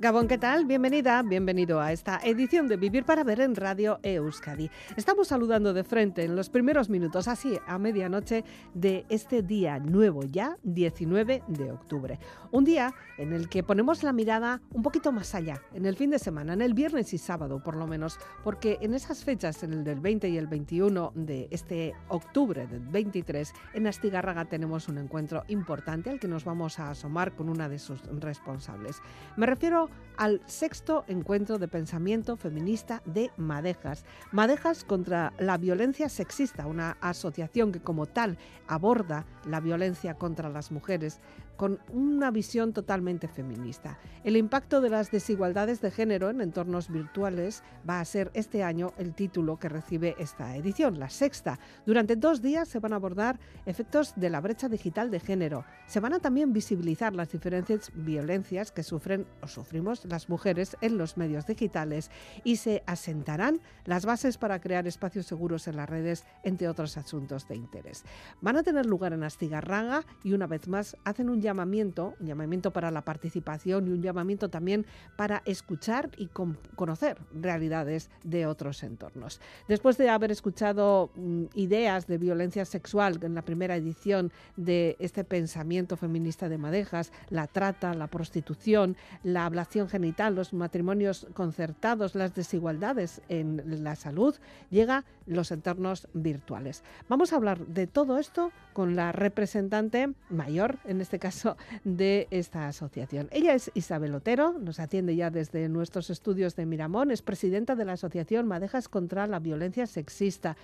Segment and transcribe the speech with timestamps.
[0.00, 0.64] Gabón, ¿qué tal?
[0.64, 4.70] Bienvenida, bienvenido a esta edición de Vivir para Ver en Radio Euskadi.
[4.96, 10.22] Estamos saludando de frente en los primeros minutos, así a medianoche de este día nuevo
[10.22, 12.20] ya, 19 de octubre.
[12.52, 16.10] Un día en el que ponemos la mirada un poquito más allá, en el fin
[16.10, 19.72] de semana, en el viernes y sábado por lo menos, porque en esas fechas, en
[19.72, 24.98] el del 20 y el 21 de este octubre del 23, en Astigarraga tenemos un
[24.98, 29.02] encuentro importante al que nos vamos a asomar con una de sus responsables.
[29.36, 29.87] Me refiero
[30.18, 34.04] al sexto encuentro de pensamiento feminista de Madejas.
[34.32, 40.72] Madejas contra la violencia sexista, una asociación que como tal aborda la violencia contra las
[40.72, 41.20] mujeres
[41.58, 43.98] con una visión totalmente feminista.
[44.22, 48.92] El impacto de las desigualdades de género en entornos virtuales va a ser este año
[48.96, 51.58] el título que recibe esta edición, la sexta.
[51.84, 55.64] Durante dos días se van a abordar efectos de la brecha digital de género.
[55.86, 60.96] Se van a también visibilizar las diferentes violencias que sufren o sufrimos las mujeres en
[60.96, 62.10] los medios digitales
[62.44, 67.48] y se asentarán las bases para crear espacios seguros en las redes, entre otros asuntos
[67.48, 68.04] de interés.
[68.40, 72.72] Van a tener lugar en Astigarraga y una vez más hacen un llamamiento, un llamamiento
[72.72, 74.84] para la participación y un llamamiento también
[75.16, 76.28] para escuchar y
[76.76, 79.40] conocer realidades de otros entornos.
[79.66, 85.24] Después de haber escuchado mm, ideas de violencia sexual en la primera edición de este
[85.24, 92.34] pensamiento feminista de Madejas, la trata, la prostitución, la ablación genital, los matrimonios concertados, las
[92.34, 94.34] desigualdades en la salud,
[94.70, 96.82] llega los entornos virtuales.
[97.08, 101.37] Vamos a hablar de todo esto con la representante mayor, en este caso
[101.84, 103.28] de esta asociación.
[103.30, 107.84] Ella es Isabel Otero, nos atiende ya desde nuestros estudios de Miramón, es presidenta de
[107.84, 110.56] la Asociación Madejas contra la Violencia Sexista.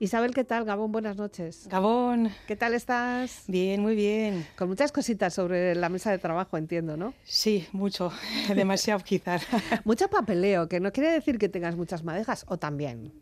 [0.00, 0.64] Isabel, ¿qué tal?
[0.64, 1.68] Gabón, buenas noches.
[1.68, 2.30] Gabón.
[2.48, 3.44] ¿Qué tal estás?
[3.46, 4.44] Bien, muy bien.
[4.56, 7.14] Con muchas cositas sobre la mesa de trabajo, entiendo, ¿no?
[7.24, 8.10] Sí, mucho.
[8.54, 9.46] Demasiado quizás.
[9.84, 13.12] Mucho papeleo, que no quiere decir que tengas muchas madejas, o también.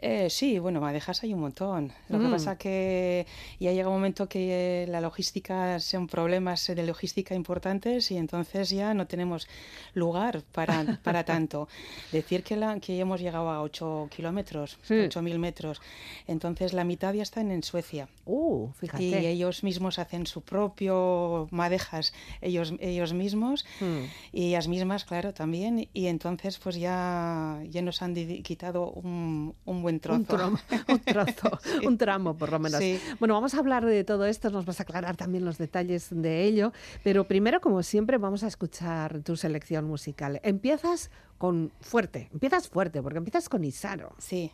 [0.00, 1.92] Eh, sí, bueno, madejas hay un montón.
[2.08, 2.58] Lo que pasa mm.
[2.58, 3.26] que
[3.58, 8.94] ya llega un momento que la logística son problemas de logística importantes y entonces ya
[8.94, 9.48] no tenemos
[9.94, 11.68] lugar para, para tanto.
[12.12, 15.80] Decir que, la, que hemos llegado a 8 kilómetros, 8.000 metros,
[16.28, 18.08] entonces la mitad ya están en Suecia.
[18.24, 19.02] Uh, fíjate.
[19.02, 24.04] Y ellos mismos hacen su propio madejas, ellos, ellos mismos, mm.
[24.32, 25.88] y ellas mismas, claro, también.
[25.92, 30.52] Y entonces pues ya, ya nos han quitado un, un buen trozo.
[30.88, 32.80] Un, trozo, un tramo por lo menos.
[33.18, 36.44] Bueno, vamos a hablar de todo esto, nos vas a aclarar también los detalles de
[36.44, 36.72] ello,
[37.02, 40.40] pero primero, como siempre, vamos a escuchar tu selección musical.
[40.42, 44.14] Empiezas con fuerte, empiezas fuerte, porque empiezas con Isaro.
[44.18, 44.52] Sí.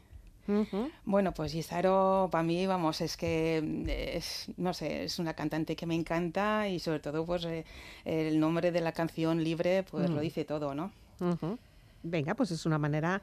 [1.05, 5.87] Bueno, pues Isaro para mí, vamos, es que es, no sé, es una cantante que
[5.87, 7.65] me encanta y sobre todo pues eh,
[8.05, 10.21] el nombre de la canción Libre pues lo mm.
[10.21, 10.93] dice todo, ¿no?
[12.03, 13.23] Venga, pues es una manera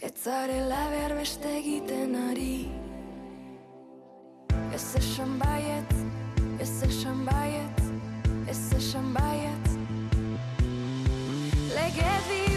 [0.00, 2.70] Ez zarela beste egiten ari.
[4.74, 5.94] Ez esan baiet,
[6.60, 7.80] ez esan baiet,
[8.46, 9.66] ez esan baiet
[11.74, 12.47] Legedi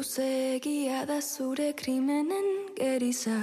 [0.00, 3.36] Luzegia da zure krimenen geriza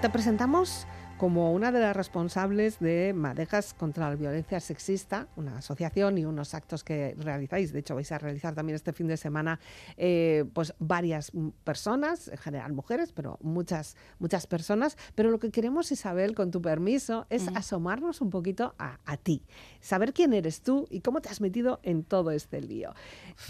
[0.00, 0.86] Te presentamos
[1.16, 6.52] como una de las responsables de Madejas contra la Violencia Sexista, una asociación y unos
[6.52, 7.72] actos que realizáis.
[7.72, 9.58] De hecho, vais a realizar también este fin de semana
[9.96, 11.32] eh, pues varias
[11.64, 14.98] personas, en general mujeres, pero muchas, muchas personas.
[15.14, 19.42] Pero lo que queremos, Isabel, con tu permiso, es asomarnos un poquito a, ti,
[19.80, 22.92] saber quién eres tú y cómo te has metido en todo este lío.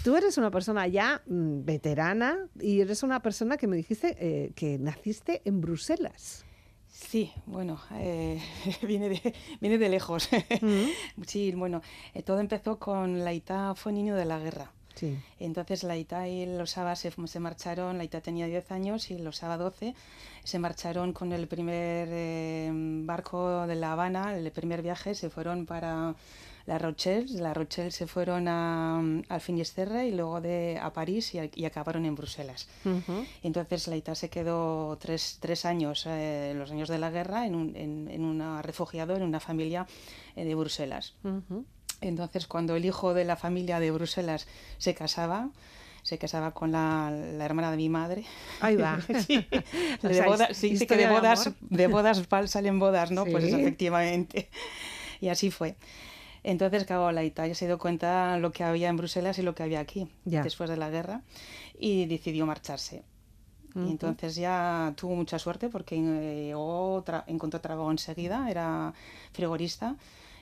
[0.03, 4.51] Tú eres una persona ya mm, veterana y eres una persona que me dijiste eh,
[4.55, 6.46] que naciste en Bruselas.
[6.97, 8.41] Sí, bueno, eh,
[8.81, 10.29] viene, de, viene de lejos.
[10.61, 11.21] Mm.
[11.27, 11.81] sí, bueno,
[12.13, 14.71] eh, todo empezó con la ITA fue niño de la guerra.
[14.95, 15.15] Sí.
[15.39, 19.19] Entonces la ITA y los ABA se, se, marcharon, la ITA tenía 10 años y
[19.19, 19.93] los ABA 12,
[20.43, 25.67] se marcharon con el primer eh, barco de La Habana, el primer viaje, se fueron
[25.67, 26.15] para
[26.67, 31.65] la Rochelle, la Rochelle se fueron a, al Finisterre y luego de, a París y,
[31.65, 32.67] acabaron en Bruselas.
[33.41, 37.55] Entonces la ITA se quedó tres, tres años, eh, los años de la guerra, en,
[37.55, 39.87] un, en, en una refugiado, en una familia
[40.35, 41.15] eh, de Bruselas.
[42.01, 44.45] Entonces cuando el hijo de la familia de Bruselas
[44.77, 45.49] se casaba,
[46.03, 48.25] se casaba con la, la, hermana de mi madre.
[48.59, 48.99] Ahí va.
[49.25, 49.47] sí,
[50.01, 53.23] de boda, sí, que de bodas, de bodas salen bodas, ¿no?
[53.23, 54.49] Pues efectivamente.
[55.21, 55.77] Y así fue.
[56.43, 59.63] Entonces, claro, la Italia se dio cuenta lo que había en Bruselas y lo que
[59.63, 61.21] había aquí después de la guerra
[61.77, 63.03] y decidió marcharse.
[63.75, 66.53] Y entonces ya tuvo mucha suerte porque eh,
[67.27, 68.91] encontró trabajo enseguida, era
[69.33, 69.95] frigorista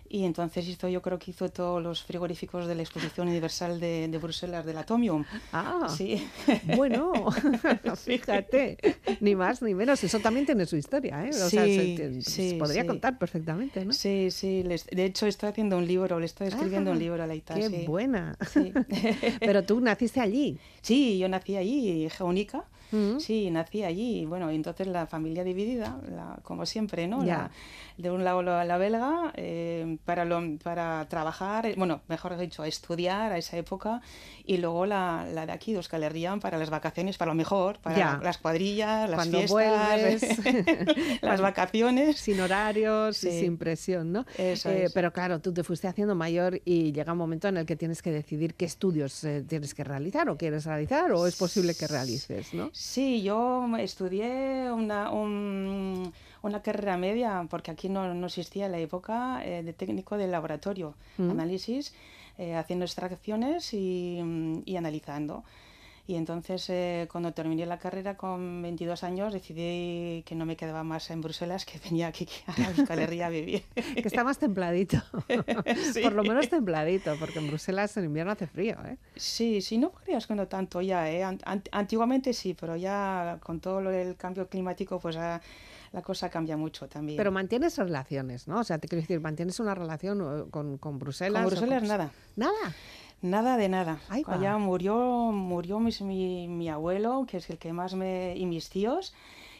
[0.07, 4.07] y entonces hizo, yo creo que hizo todos los frigoríficos de la Exposición Universal de,
[4.07, 5.25] de Bruselas, del Atomium.
[5.51, 6.27] Ah, sí.
[6.75, 7.13] Bueno,
[8.05, 8.77] fíjate,
[9.19, 10.03] ni más ni menos.
[10.03, 11.29] Eso también tiene su historia, ¿eh?
[11.29, 13.93] O sí, sea, se, podría contar perfectamente, ¿no?
[13.93, 14.63] Sí, sí.
[14.63, 17.69] de hecho, estoy haciendo un libro, le estoy escribiendo un ah, libro a la Italia.
[17.69, 18.37] Qué buena.
[19.39, 20.57] Pero tú naciste allí.
[20.81, 22.65] Sí, yo nací allí, hija única.
[22.91, 23.19] Mm.
[23.19, 24.19] Sí, nací allí.
[24.21, 25.97] Y bueno, entonces la familia dividida,
[26.43, 27.23] como siempre, ¿no?
[27.97, 32.67] de un lado la, belga, eh, para, lo, para trabajar, eh, bueno, mejor dicho, a
[32.67, 34.01] estudiar a esa época,
[34.43, 36.05] y luego la, la de aquí, de Euskal
[36.41, 40.37] para las vacaciones, para lo mejor, para las cuadrillas, las fiestas,
[41.21, 42.17] las vacaciones.
[42.17, 44.25] Sin horarios, sin presión, ¿no?
[44.37, 47.75] Eh, pero claro, tú te fuiste haciendo mayor y llega un momento en el que
[47.75, 51.87] tienes que decidir qué estudios tienes que realizar o quieres realizar o es posible que
[51.87, 52.71] realices, ¿no?
[52.77, 56.11] Sí, yo estudié una, un
[56.45, 60.27] una carrera media, porque aquí no, no existía en la época eh, de técnico de
[60.27, 61.31] laboratorio, mm.
[61.31, 61.93] análisis,
[62.37, 64.19] eh, haciendo extracciones y,
[64.65, 65.43] y, analizando.
[66.07, 70.83] Y entonces, eh, cuando terminé la carrera con 22 años, decidí que no me quedaba
[70.83, 73.63] más en Bruselas, que venía aquí a Euskal Herria a vivir.
[73.75, 75.01] que está más templadito.
[76.03, 78.97] Por lo menos templadito, porque en Bruselas en invierno hace frío, ¿eh?
[79.15, 81.23] Sí, sí, no creas que no tanto ya, ¿eh?
[81.71, 85.41] antiguamente sí, pero ya con todo lo del cambio climático, pues la
[86.03, 87.17] cosa cambia mucho también.
[87.17, 88.59] Pero mantienes relaciones, ¿no?
[88.59, 91.43] O sea, te quiero decir, mantienes una relación con, con Bruselas.
[91.43, 92.11] Con Bruselas nada.
[92.35, 92.75] Nada.
[93.21, 93.99] Nada de nada.
[94.41, 94.95] Ya murió,
[95.31, 98.35] murió mi, mi, abuelo, que es el que más me...
[98.35, 99.13] y mis tíos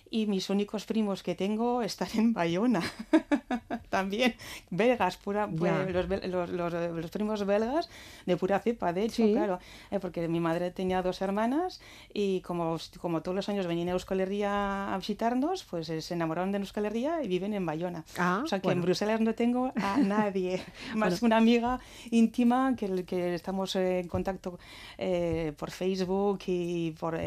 [0.09, 2.81] y mis únicos primos que tengo están en Bayona.
[3.89, 4.35] También
[4.69, 7.89] belgas, pura, los, los, los, primos belgas
[8.25, 9.59] de pura cepa, de hecho, claro,
[9.91, 11.81] eh, porque mi madre tenía dos hermanas
[12.13, 16.13] y como, como todos los años venían a Euskal Herria a visitarnos, pues eh, se
[16.13, 18.03] enamoraron de Euskal Herria y viven en Bayona.
[18.17, 20.62] Ah, o sea que en Bruselas no tengo a nadie,
[20.95, 21.79] más una amiga
[22.12, 24.59] íntima que, que estamos en contacto
[24.97, 27.17] eh, por Facebook y por,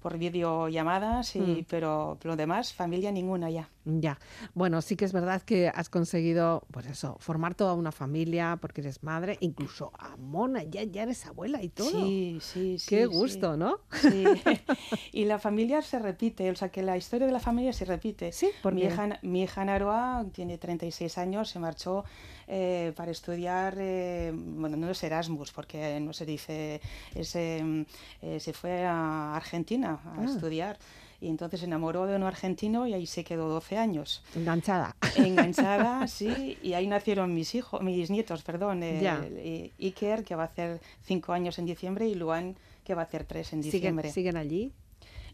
[0.00, 1.64] por videollamadas, y, mm.
[1.68, 3.68] pero lo demás, familia ninguna ya.
[3.84, 4.18] Ya,
[4.54, 8.80] bueno, sí que es verdad que has conseguido, pues eso, formar toda una familia porque
[8.80, 11.90] eres madre, incluso a Mona, ya, ya eres abuela y todo.
[11.90, 12.88] Sí, sí, sí.
[12.88, 13.80] Qué gusto, ¿no?
[13.90, 14.24] Sí.
[15.12, 18.30] y la familia se repite, o sea que la historia de la familia se repite.
[18.30, 22.04] Sí, por mi hija, mi hija Naroa tiene 36 años, se marchó
[22.46, 26.80] eh, para estudiar, eh, bueno, no es Erasmus, porque no se dice,
[27.14, 30.24] eh, se fue a Argentina a ah.
[30.24, 30.78] estudiar
[31.22, 34.24] y entonces se enamoró de un argentino y ahí se quedó 12 años.
[34.34, 34.96] Enganchada.
[35.14, 40.80] Enganchada, sí, y ahí nacieron mis hijos, mis nietos, perdón, Iker, que va a hacer
[41.02, 44.10] 5 años en diciembre, y Luan, que va a hacer 3 en diciembre.
[44.10, 44.72] ¿Siguen allí?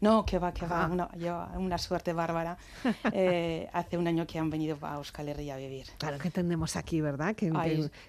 [0.01, 2.57] No, que va, que va, una, yo, una suerte bárbara.
[3.11, 5.87] Eh, hace un año que han venido a Euskal Herria a vivir.
[5.97, 7.35] Claro que tenemos aquí, ¿verdad?
[7.35, 7.51] Que,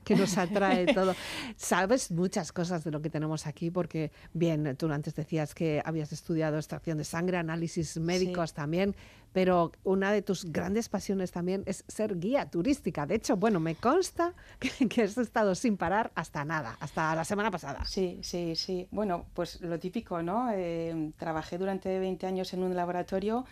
[0.05, 1.15] que, nos atrae todo.
[1.57, 6.13] Sabes muchas cosas de lo que tenemos aquí porque, bien, tú antes decías que habías
[6.13, 8.95] estudiado extracción de sangre, análisis médicos también
[9.33, 13.07] pero una de tus grandes pasiones también es ser guía turística.
[13.07, 14.35] De hecho, bueno, me consta
[14.89, 17.85] que, has estado sin parar hasta nada, hasta la semana pasada.
[17.85, 18.89] Sí, sí, sí.
[18.91, 20.51] Bueno, pues lo típico, ¿no?
[20.53, 23.45] Eh, trabajé durante 20 años en un laboratorio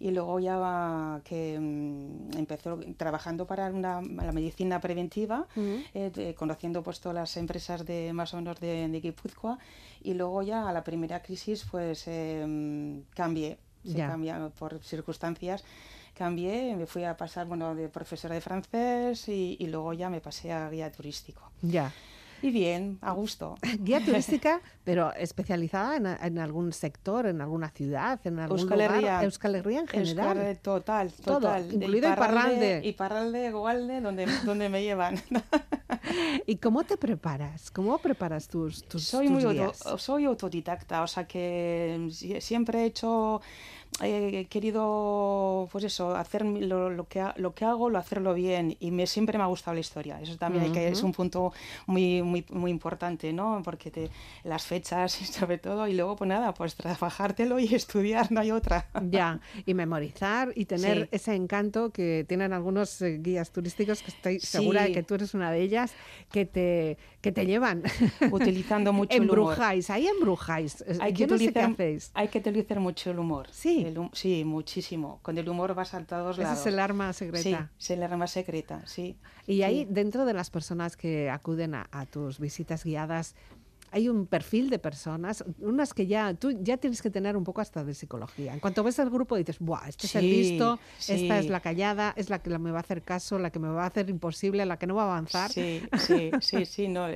[0.00, 4.00] y luego ya que mm, empezó trabajando para la
[4.32, 9.58] medicina preventiva, eh, conociendo pues todas las empresas de más o menos de, de Guipúzcoa
[10.00, 15.64] y luego ya a la primera crisis pues eh, cambié se cambia por circunstancias.
[16.14, 20.20] Cambié, me fui a pasar, bueno, de profesora de francés y, y luego ya me
[20.20, 21.50] pasé a guía turístico.
[21.62, 21.92] Ya.
[22.42, 23.56] Y bien, a gusto.
[23.80, 29.24] Guía turística, pero especializada en, en, algún sector, en alguna ciudad, en algún Euskal lugar.
[29.24, 30.36] Euskal Herria en general.
[30.36, 31.64] Euskal, total, total.
[31.64, 32.80] Todo, incluido Iparralde.
[32.84, 35.20] Iparralde, Gualde, donde, donde me llevan.
[36.46, 37.70] ¿Y cómo te preparas?
[37.70, 39.44] ¿Cómo preparas tus, tus, soy muy
[39.96, 42.08] soy autodidacta, o sea que
[42.40, 43.40] siempre he hecho
[44.00, 48.90] he querido, pues eso, hacer lo, lo, que, lo que hago, lo hacerlo bien y
[48.90, 50.20] me, siempre me ha gustado la historia.
[50.20, 51.52] Eso también hay que, es un punto
[51.86, 53.60] muy, muy, muy importante, ¿no?
[53.64, 54.10] Porque te,
[54.44, 58.50] las fechas y sobre todo, y luego, pues nada, pues trabajártelo y estudiar, no hay
[58.50, 58.86] otra.
[59.10, 64.40] Ya, y memorizar y tener ese encanto que tienen algunos eh, guías turísticos, que estoy
[64.40, 65.92] segura de que tú eres una de ellas,
[66.30, 67.82] que te, que te llevan.
[68.32, 69.38] Utilizando mucho el humor.
[69.38, 70.84] Embrujáis, ahí embrujáis.
[71.00, 71.74] Hay que, utilizar,
[72.14, 73.48] hay que utilizar mucho el humor.
[73.50, 73.86] Sí.
[74.12, 74.44] Sí.
[74.44, 75.18] muchísimo.
[75.22, 76.58] Con el humor vas a todos lados.
[76.58, 77.70] Ese es el arma secreta.
[77.76, 79.16] Sí, es el arma secreta, sí.
[79.46, 83.34] Y ahí, dentro de las personas que acuden a tus visitas guiadas,
[83.90, 87.60] hay un perfil de personas, unas que ya tú ya tienes que tener un poco
[87.60, 88.52] hasta de psicología.
[88.54, 89.88] En cuanto ves el grupo dices, ¡buah!
[89.88, 93.02] Este es el listo, esta es la callada, es la que me va a hacer
[93.02, 95.50] caso, la que me va a hacer imposible, la que no va a avanzar.
[95.50, 97.06] Sí, sí, sí, sí, no,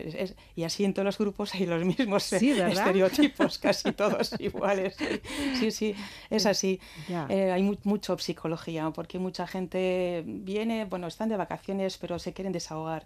[0.55, 4.97] y así en todos los grupos hay los mismos estereotipos, casi todos iguales.
[5.59, 5.95] Sí, sí,
[6.31, 6.81] es así.
[7.29, 12.53] Eh, hay mucho psicología, porque mucha gente viene, bueno, están de vacaciones, pero se quieren
[12.53, 13.05] desahogar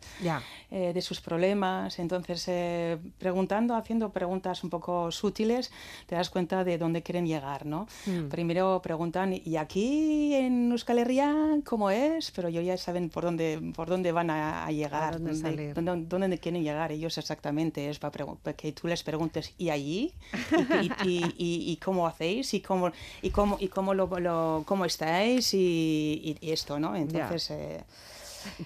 [0.71, 5.71] eh, de sus problemas, entonces eh, preguntan haciendo preguntas un poco sutiles,
[6.07, 7.87] te das cuenta de dónde quieren llegar, ¿no?
[8.07, 8.29] Hmm.
[8.29, 11.35] Primero preguntan, ¿y aquí en Euskal Herria
[11.65, 12.31] cómo es?
[12.31, 16.93] Pero ellos ya saben por dónde, por dónde van a, llegar, dónde, dónde, quieren llegar
[16.93, 17.89] ellos exactamente.
[17.89, 18.25] Es para,
[18.57, 20.13] que tú les preguntes, ¿y allí?
[21.05, 22.55] ¿Y, y, cómo hacéis?
[22.55, 22.91] ¿Y cómo,
[23.23, 25.55] y cómo, y cómo, lo, cómo estáis?
[25.55, 26.95] Y, esto, ¿no?
[26.95, 27.51] Entonces...
[27.51, 27.85] Eh,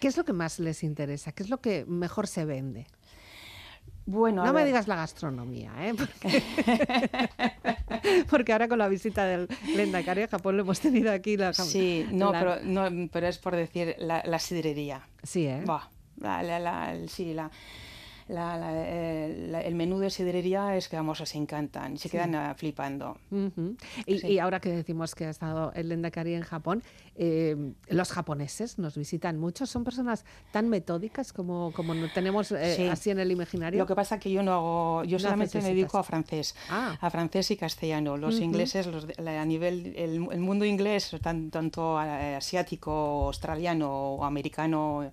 [0.01, 1.33] ¿Qué es lo que más les interesa?
[1.33, 2.87] ¿Qué es lo que mejor se vende?
[4.11, 5.95] Bueno, no me digas la gastronomía, ¿eh?
[8.29, 8.53] Porque...
[8.53, 11.37] ahora con la visita del Lendakari a Japón lo hemos tenido aquí.
[11.37, 11.53] La...
[11.53, 15.07] Sí, no, Pero, no, pero es por decir la, la sidrería.
[15.23, 15.63] Sí, ¿eh?
[16.17, 17.53] la, la, sí, la
[18.31, 23.19] el menú de sidrería es que vamos, se encantan, se quedan ah, flipando.
[24.07, 26.83] y, ahora que decimos que ha estado el Lendakari en Japón,
[27.23, 27.55] eh,
[27.89, 33.19] los japoneses nos visitan mucho, son personas tan metódicas como, como tenemos eh, así en
[33.19, 33.79] el imaginario.
[33.79, 36.97] Lo que pasa es que yo no hago, yo solamente me dedico a francés, ah.
[36.99, 38.17] a francés y castellano.
[38.17, 45.13] Los ingleses, los a nivel, el, mundo inglés, tanto eh, asiático, australiano o americano,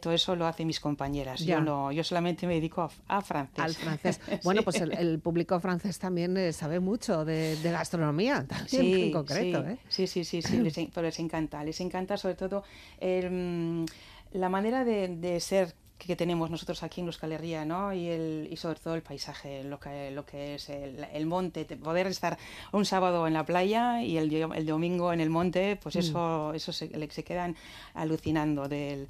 [0.00, 1.40] todo eso lo hacen mis compañeras.
[1.44, 3.58] Yo no, yo solamente me dedico a, francés.
[3.58, 4.20] Al francés.
[4.44, 9.62] Bueno, pues el, público francés también sabe mucho de, gastronomía, también en concreto.
[9.62, 9.78] Sí, ¿eh?
[9.88, 11.33] sí, sí, sí, sí les, les, encanta.
[11.64, 12.64] Les encanta sobre todo
[13.00, 13.84] mm,
[14.32, 17.92] la manera de, de ser que tenemos nosotros aquí en Euskal Herria, ¿no?
[17.92, 21.64] Y, el, y sobre todo el paisaje, lo que, lo que es el, el monte,
[21.76, 22.36] poder estar
[22.72, 25.98] un sábado en la playa y el, el domingo en el monte, pues mm.
[25.98, 27.56] eso, eso se, se quedan
[27.94, 29.08] alucinando del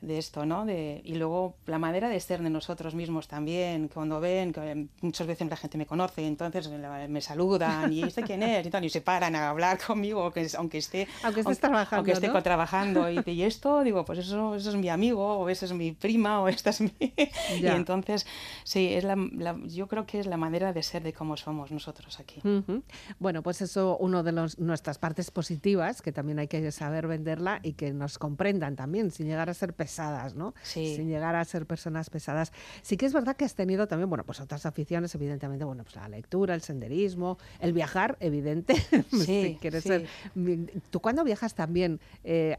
[0.00, 0.64] de esto, ¿no?
[0.64, 5.26] De, y luego la manera de ser de nosotros mismos también, cuando ven, que muchas
[5.26, 8.66] veces la gente me conoce, entonces me, saludan, y ¿este quién es?
[8.66, 12.12] Y, tal, y se paran a hablar conmigo, aunque, aunque esté, aunque estés trabajando, aunque
[12.12, 15.72] esté trabajando, y, y esto, digo, pues eso, eso es mi amigo, o esa es
[15.72, 16.92] mi prima, o esta es mi...
[17.00, 18.26] y entonces,
[18.64, 19.16] sí, es la,
[19.64, 22.40] yo creo que es la manera de ser de cómo somos nosotros aquí.
[23.18, 27.60] Bueno, pues eso, uno de los, nuestras partes positivas, que también hay que saber venderla
[27.62, 30.52] y que nos comprendan también, sin llegar a ser pesadas, ¿no?
[30.62, 32.52] Sin llegar a ser personas pesadas.
[32.82, 35.96] Sí que es verdad que has tenido también, bueno, pues otras aficiones, evidentemente, bueno, pues
[35.96, 38.74] la lectura, el senderismo, el viajar, evidente.
[39.28, 40.06] Sí, Ser...
[40.90, 42.56] Tú cuando viajas también eh,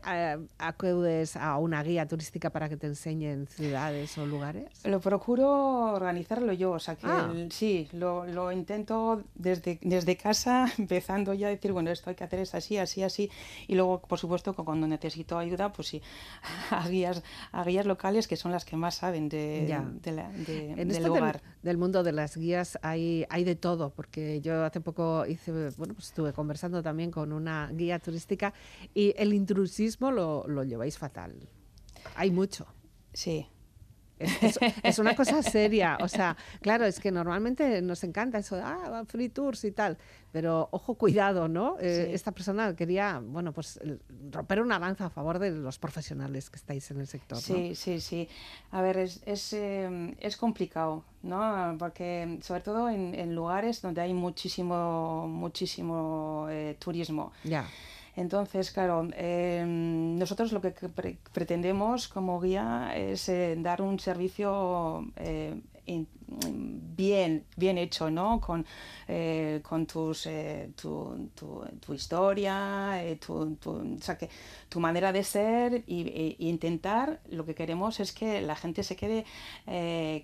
[0.58, 4.68] acudes a una guía turística para que te enseñen ciudades o lugares.
[4.84, 7.32] Lo procuro organizarlo yo, o sea que ah.
[7.50, 12.24] sí, lo, lo, intento desde, desde casa, empezando ya a decir, bueno, esto hay que
[12.24, 13.30] hacer es así, así, así,
[13.68, 16.02] y luego, por supuesto, cuando necesito ayuda, pues sí,
[16.72, 17.19] a guías
[17.52, 19.66] a guías locales que son las que más saben de,
[20.02, 21.42] del lugar.
[21.62, 25.94] Del, mundo de las guías hay, hay de todo, porque yo hace poco hice, bueno,
[25.94, 28.54] pues estuve conversando también con una guía turística
[28.94, 31.50] y el intrusismo lo, lo lleváis fatal.
[32.16, 32.66] Hay mucho.
[33.14, 33.48] Sí,
[34.84, 35.98] es, una cosa seria.
[36.02, 39.98] O sea, claro, es que normalmente nos encanta eso ah, free tours y tal.
[40.32, 41.78] Pero ojo, cuidado, ¿no?
[41.80, 43.80] Eh, esta persona quería, bueno, pues
[44.30, 47.40] romper una lanza a favor de los profesionales que estáis en el sector.
[47.40, 48.30] Sí, sí, sí.
[48.72, 51.76] A ver, es, es, em, es complicado, ¿no?
[51.80, 57.32] Porque sobre todo en, en, lugares donde hay muchísimo, muchísimo eh, turismo.
[57.44, 57.66] Ya.
[58.20, 60.74] Entonces, claro, em, nosotros lo que
[61.32, 65.56] pretendemos como guía es eh, dar un servicio eh,
[66.98, 68.42] bien, bien hecho, ¿no?
[68.42, 68.66] Con,
[69.08, 70.28] eh, con tus,
[70.76, 71.30] tu,
[71.80, 74.30] tu, historia, tu, o sea, que,
[74.68, 79.24] tu manera de ser e, intentar, lo que queremos es que la gente se quede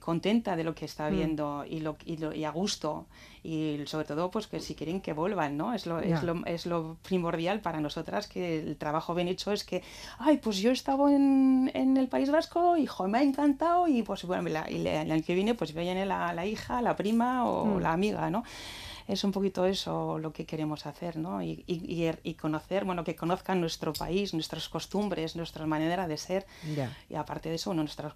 [0.02, 1.14] contenta de lo que está mm.
[1.16, 3.08] viendo y, lo, y, lo, y a gusto
[3.46, 5.74] y sobre todo pues que si quieren que vuelvan, ¿no?
[5.74, 9.64] Es lo, es lo, es lo primordial para nosotras que el trabajo bien hecho es
[9.64, 9.84] que,
[10.18, 14.24] ay, pues yo estaba en, en el País Vasco y me ha encantado y pues
[14.24, 17.66] bueno, la, y el año que viene pues viene la, la hija, la prima o
[17.66, 17.80] mm.
[17.82, 18.44] la amiga, ¿no?
[19.08, 21.42] Es un poquito eso lo que queremos hacer, ¿no?
[21.42, 26.46] Y, y, y, conocer, bueno, que conozcan nuestro país, nuestras costumbres, nuestra manera de ser.
[27.10, 28.14] Y aparte de eso, nuestra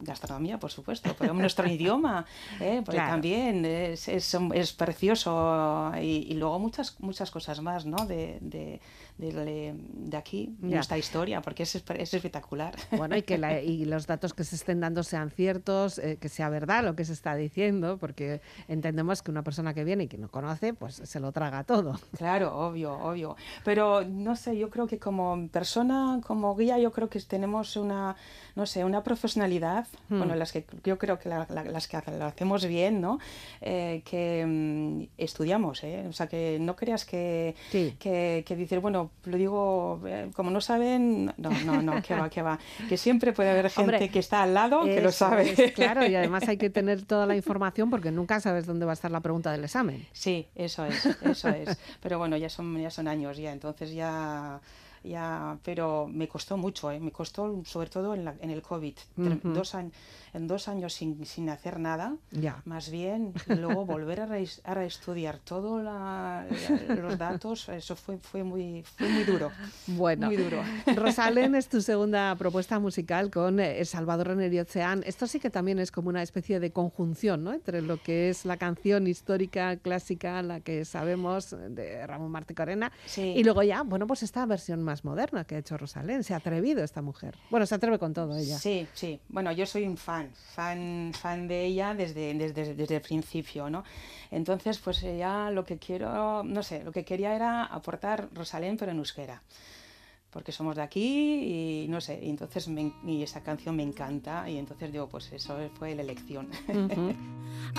[0.00, 2.26] gastronomía, por supuesto, pero nuestro idioma,
[2.60, 2.82] ¿eh?
[2.84, 5.92] porque también es, es, es precioso.
[6.00, 8.04] Y, luego muchas, muchas cosas más, ¿no?
[8.06, 8.80] De, de,
[9.18, 12.74] de, aquí, nuestra historia, porque es, es, espectacular.
[12.96, 16.48] Bueno, y que y los datos que se estén dando sean ciertos, eh, que sea
[16.48, 20.18] verdad lo que se está diciendo, porque entendemos que una persona que viene y que
[20.18, 22.00] no conoce, pues se lo traga todo.
[22.22, 23.36] Claro, obvio, obvio.
[23.64, 28.16] Pero no sé, yo creo que como persona, como guía, yo creo que tenemos una,
[28.54, 30.18] no sé, una profesionalidad, hmm.
[30.18, 33.18] bueno, las que yo creo que las que lo hacemos bien, ¿no?
[33.60, 36.06] Eh, que mm, estudiamos, ¿eh?
[36.08, 40.60] O sea, que no creas que, que, que dices, bueno, lo digo, eh, como no
[40.60, 42.58] saben, no, no, no, que va, que va.
[42.88, 45.72] Que siempre puede haber gente que está al lado que lo sabe.
[45.74, 48.94] claro, y además hay que tener toda la información porque nunca sabes dónde va a
[48.94, 50.06] estar la pregunta del examen.
[50.22, 51.76] Sí, eso es, eso es.
[52.00, 54.60] Pero bueno, ya son, ya son años ya, entonces ya
[55.02, 57.00] ya, pero me costó mucho, ¿eh?
[57.00, 58.94] me costó sobre todo en, la, en el COVID,
[59.42, 59.92] dos años
[60.34, 62.62] en dos años sin, sin hacer nada, ya.
[62.64, 64.28] más bien luego volver a,
[64.64, 69.50] a reestudiar todos los datos, eso fue, fue, muy, fue muy duro.
[69.86, 70.62] Bueno, muy duro.
[70.96, 75.02] Rosalén es tu segunda propuesta musical con eh, Salvador Renerio Oceán.
[75.04, 77.52] Esto sí que también es como una especie de conjunción ¿no?
[77.52, 82.90] entre lo que es la canción histórica, clásica, la que sabemos de Ramón Martí Corena,
[83.16, 86.24] y luego ya, bueno, pues esta versión más moderna que ha hecho Rosalén.
[86.24, 87.36] Se ha atrevido esta mujer.
[87.50, 88.58] Bueno, se atreve con todo ella.
[88.58, 89.20] Sí, sí.
[89.28, 93.84] Bueno, yo soy un fan fan, fan, de ella desde, desde, desde, el principio, ¿no?
[94.30, 98.92] Entonces, pues ya lo que quiero, no sé, lo que quería era aportar Rosalén, pero
[98.92, 99.42] en euskera
[100.32, 102.66] porque somos de aquí y no sé, y entonces
[103.06, 106.48] y esa canción me encanta y entonces digo, pues eso fue la elección.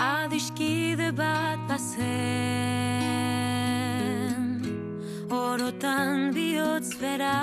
[5.30, 7.34] orotan bihotz bera.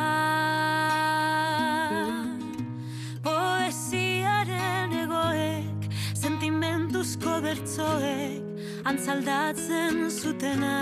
[3.23, 8.47] Poesiaren egoek, sentimentuzko bertzoek
[8.85, 10.77] Antzaldatzen zutena.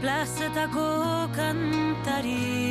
[0.00, 0.88] Plazetako
[1.36, 2.68] kantari.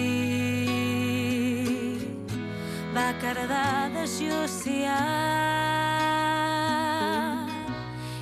[2.98, 4.98] Bakara da desiozia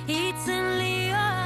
[0.06, 1.45] Itzen lioa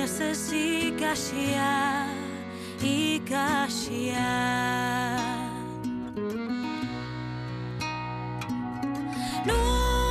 [0.00, 1.72] ikasia
[2.82, 4.30] ikasia
[9.46, 10.09] Nonago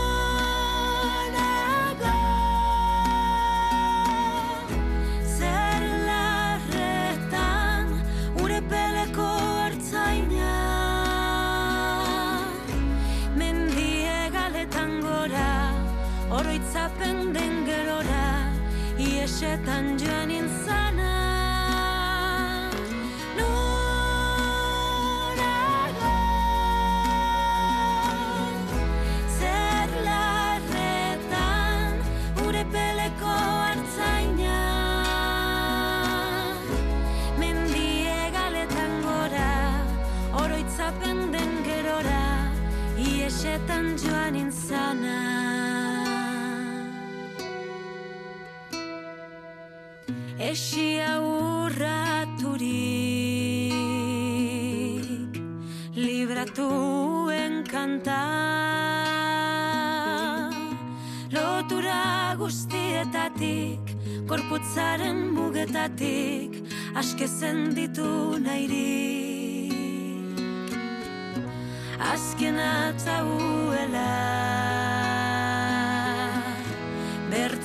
[19.80, 20.09] and you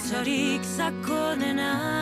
[0.04, 1.93] Zerik sakonena.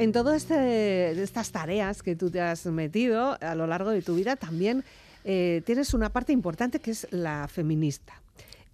[0.00, 4.14] En todas este, estas tareas que tú te has metido a lo largo de tu
[4.14, 4.82] vida, también
[5.24, 8.14] eh, tienes una parte importante que es la feminista.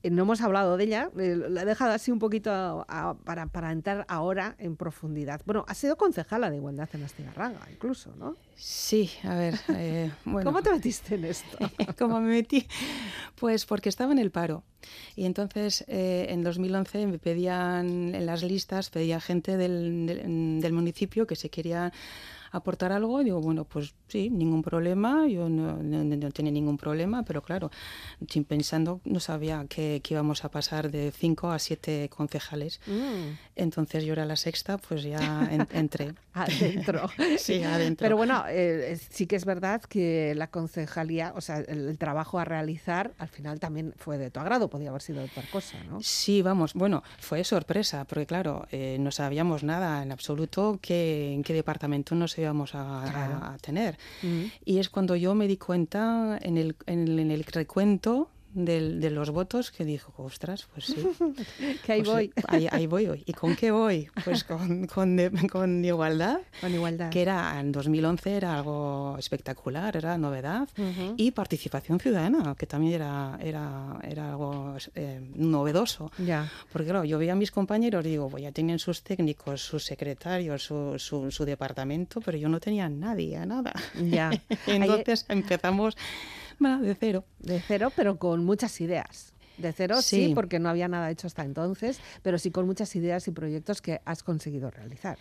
[0.06, 3.14] Eh, No hemos hablado de ella, eh, la he dejado así un poquito a- a-
[3.14, 5.40] para, para entrar ahora en profundidad.
[5.44, 8.36] Bueno, has sido concejala de igualdad en Astigarraga, incluso, ¿no?
[8.54, 10.48] Sí, a ver, eh, bueno.
[10.50, 11.58] ¿Cómo te metiste en esto?
[11.98, 12.66] ¿Cómo me metí?
[13.34, 14.62] Pues porque estaba en el paro.
[15.16, 20.72] Y entonces eh, en 2011 me pedían en las listas, pedía gente del, del- del
[20.72, 21.92] municipio que se quería
[22.58, 23.20] aportar algo.
[23.20, 25.26] Y digo, bueno, pues sí, ningún problema.
[25.26, 27.70] Yo no, no- no tenía ningún problema, pero claro,
[28.28, 32.80] sin pensando, no sabía que, que íbamos a pasar de cinco a siete concejales.
[32.86, 36.14] Mm, Entonces yo era la sexta, pues ya en- entré.
[36.32, 37.08] adentro.
[37.38, 38.04] Sí, adentro.
[38.04, 42.38] Pero bueno, eh, sí que es verdad que la concejalía, o sea, el, el trabajo
[42.38, 45.82] a realizar, al final también fue de tu agrado, podía haber sido de otra cosa,
[45.84, 46.00] ¿no?
[46.02, 51.42] Sí, vamos, bueno, fue sorpresa, porque claro, eh, no sabíamos nada en absoluto qué, en
[51.42, 53.36] qué departamento nos íbamos a, a- Claro.
[53.44, 53.98] a tener.
[54.22, 54.44] Mm.
[54.64, 59.00] Y es cuando yo me di cuenta en el, en el, en el recuento del-
[59.00, 60.96] de los votos que dijo, ostras, pues sí.
[61.84, 63.22] Que ahí pues, voy, Ahí, ahí voy hoy.
[63.26, 64.08] ¿Y con qué voy?
[64.24, 67.10] Pues con, con, de- con igualdad, con igualdad.
[67.10, 70.68] que era en 2011 era algo espectacular, era novedad.
[71.16, 76.10] Y participación ciudadana, que también era, era, era algo eh, novedoso.
[76.18, 76.50] Ya.
[76.72, 80.62] Porque claro, yo veía a mis compañeros, digo, pues ya tenían sus técnicos, sus secretarios,
[80.64, 83.74] su, su, su departamento, pero yo no tenía nadie, nada.
[84.02, 84.30] Ya.
[84.66, 85.96] Ahí- Entonces empezamos
[86.58, 87.24] bueno, de cero.
[87.38, 89.32] De cero, pero con muchas ideas.
[89.58, 90.26] De cero sí.
[90.26, 90.34] Sí.
[90.34, 94.00] porque no había nada hecho hasta entonces, pero sí con muchas ideas y proyectos que
[94.04, 95.16] has conseguido realizar.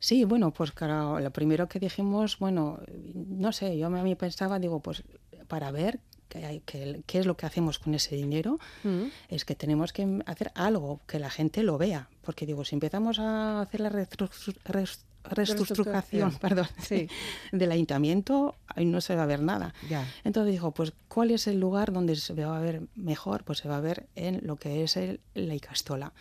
[0.00, 2.80] Sí, bueno, pues claro, lo primero que dijimos, bueno,
[3.14, 5.02] no sé, yo a mí pensaba, digo, pues
[5.48, 8.58] para ver que- ¿qué es lo que hacemos con ese dinero?
[8.84, 9.04] Mm.
[9.28, 12.08] Es que tenemos que hacer algo que la gente lo vea.
[12.22, 16.32] Porque digo, si empezamos a hacer la reestructuración Reestructuración.
[16.38, 17.08] perdón, Sí.
[17.52, 19.74] del ayuntamiento, ahí no se va a ver nada.
[19.88, 20.06] Ya.
[20.24, 23.44] Entonces dijo, pues, ¿cuál es el lugar donde se va a ver mejor?
[23.44, 26.12] Pues se va a ver en lo que es el, la Icastola.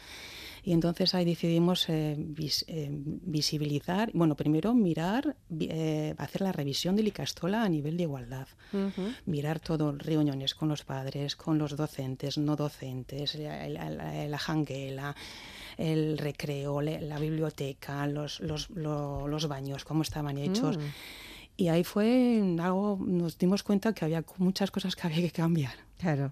[0.63, 6.97] Y entonces ahí decidimos eh, vis- eh, visibilizar, bueno, primero mirar, eh, hacer la revisión
[6.97, 8.47] del Icastola a nivel de igualdad.
[8.73, 9.13] Ujú.
[9.25, 14.37] Mirar todo, reuniones con los padres, con los docentes, no docentes, la, la- la- la
[14.37, 15.15] janguela,
[15.77, 20.77] el recreo, la biblioteca, los, los, lo- los baños, cómo estaban hechos.
[20.77, 20.81] Mm.
[21.57, 25.73] Y ahí fue algo, nos dimos cuenta que había muchas cosas que había que cambiar.
[25.99, 26.31] Claro.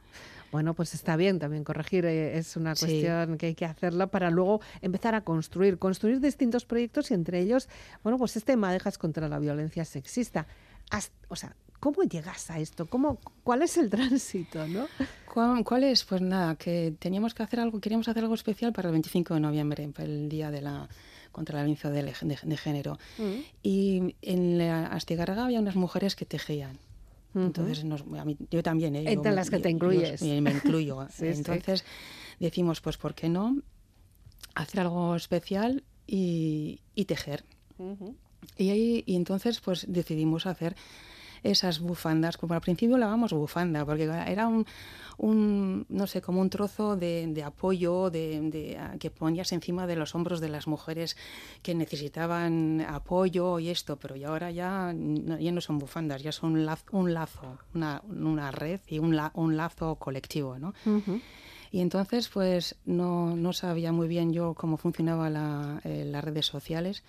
[0.51, 2.85] Bueno, pues está bien también corregir, eh, es una Sí.
[2.85, 7.39] cuestión que hay que hacerla para luego empezar a construir, construir distintos proyectos y entre
[7.41, 7.67] ellos,
[8.03, 10.45] bueno, pues este Madejas contra la violencia sexista.
[11.27, 11.55] O sea,
[11.85, 12.87] ¿cómo llegas a esto?
[12.87, 14.87] ¿Cómo, ¿Cuál es el tránsito, no?
[15.63, 16.03] ¿Cuál, es?
[16.03, 19.39] Pues nada, que teníamos que hacer algo, queríamos hacer algo especial para el 25 de
[19.39, 20.89] noviembre, para el día de la
[21.31, 22.97] contra la violencia de, de- de género.
[23.19, 23.33] Mm.
[23.61, 26.79] Y en la Astigarraga había unas mujeres que tejían.
[27.35, 28.95] Entonces, nos- a mí- yo también.
[28.95, 29.03] ¿eh?
[29.03, 30.21] Yo Entre me- las que te yo- incluyes.
[30.21, 31.05] yo me incluyo.
[31.11, 31.37] Sí, sí.
[31.37, 31.83] Entonces,
[32.39, 33.57] decimos, pues, ¿por qué no
[34.55, 37.43] hacer algo especial y, y tejer?
[38.57, 40.75] Y, ahí, y entonces pues decidimos hacer
[41.51, 44.65] esas bufandas, como al principio llamábamos bufanda, porque era un,
[45.17, 49.87] un, no sé, como un trozo de, de apoyo de, de, ah, que ponías encima
[49.87, 51.15] de los hombros de las mujeres
[51.61, 56.31] que necesitaban apoyo y esto, pero ya ahora ya no, ya no son bufandas, ya
[56.31, 60.73] son un lazo, un lazo una, una red y un, la- un lazo colectivo, ¿no?
[61.71, 66.45] Y entonces, pues no, no sabía muy bien yo cómo funcionaba la, eh, las redes
[66.45, 67.03] sociales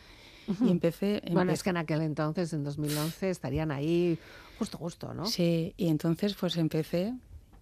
[0.65, 1.23] y empecé...
[1.31, 4.19] Bueno, empe- es que en aquel entonces, en 2011, estarían ahí
[4.59, 5.27] justo, justo, ¿no?
[5.27, 7.13] Sí, y entonces pues empecé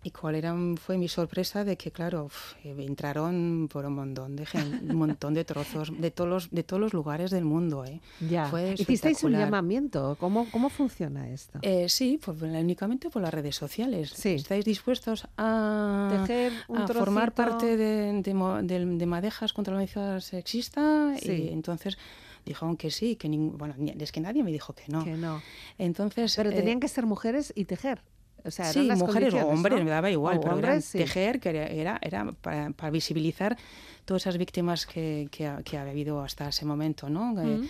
[0.06, 4.36] y cuál era fue mi sorpresa de que claro uf, eh, entraron por un montón
[4.36, 7.86] de gen- un montón de trozos de todos los de todos los lugares del mundo
[7.86, 8.02] ¿eh?
[8.20, 8.44] Ya.
[8.48, 10.14] Fue Hicisteis un llamamiento.
[10.20, 11.58] ¿Cómo, cómo funciona esto?
[11.62, 14.10] Eh, sí, pues únicamente por las redes sociales.
[14.14, 14.34] Sí.
[14.34, 19.78] ¿Estáis dispuestos a, Tejer un a formar parte de, de, del- de Madejas contra la
[19.86, 21.14] violencia sexista?
[21.18, 21.32] Sí.
[21.32, 21.96] Y entonces
[22.44, 25.04] dijeron que sí, que ning- bueno, es que nadie me dijo que no.
[25.04, 25.42] Que no.
[25.78, 28.02] Entonces, Pero eh, tenían que ser mujeres y tejer.
[28.46, 29.84] O sea, sí, las mujeres o hombres, ¿no?
[29.84, 30.98] me daba igual, O pero era hombres, sí.
[30.98, 31.48] tejer, que
[31.80, 33.56] era, era, para, para visibilizar
[34.04, 37.32] todas esas víctimas que, que, ha, que ha habido hasta ese momento, ¿no?
[37.32, 37.66] Mm.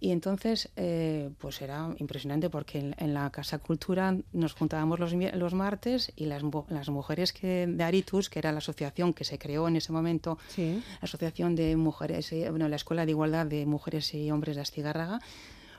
[0.00, 5.12] Y entonces, eh, pues era impresionante porque en, en la Casa Cultura nos juntábamos los,
[5.12, 9.38] los martes y las, las mujeres que, de Aritus, que era la asociación que se
[9.38, 10.82] creó en ese momento, Sí.
[11.00, 14.62] la Asociación de Mujeres, eh, bueno, la Escuela de Igualdad de Mujeres y Hombres de
[14.62, 15.20] Astigárraga,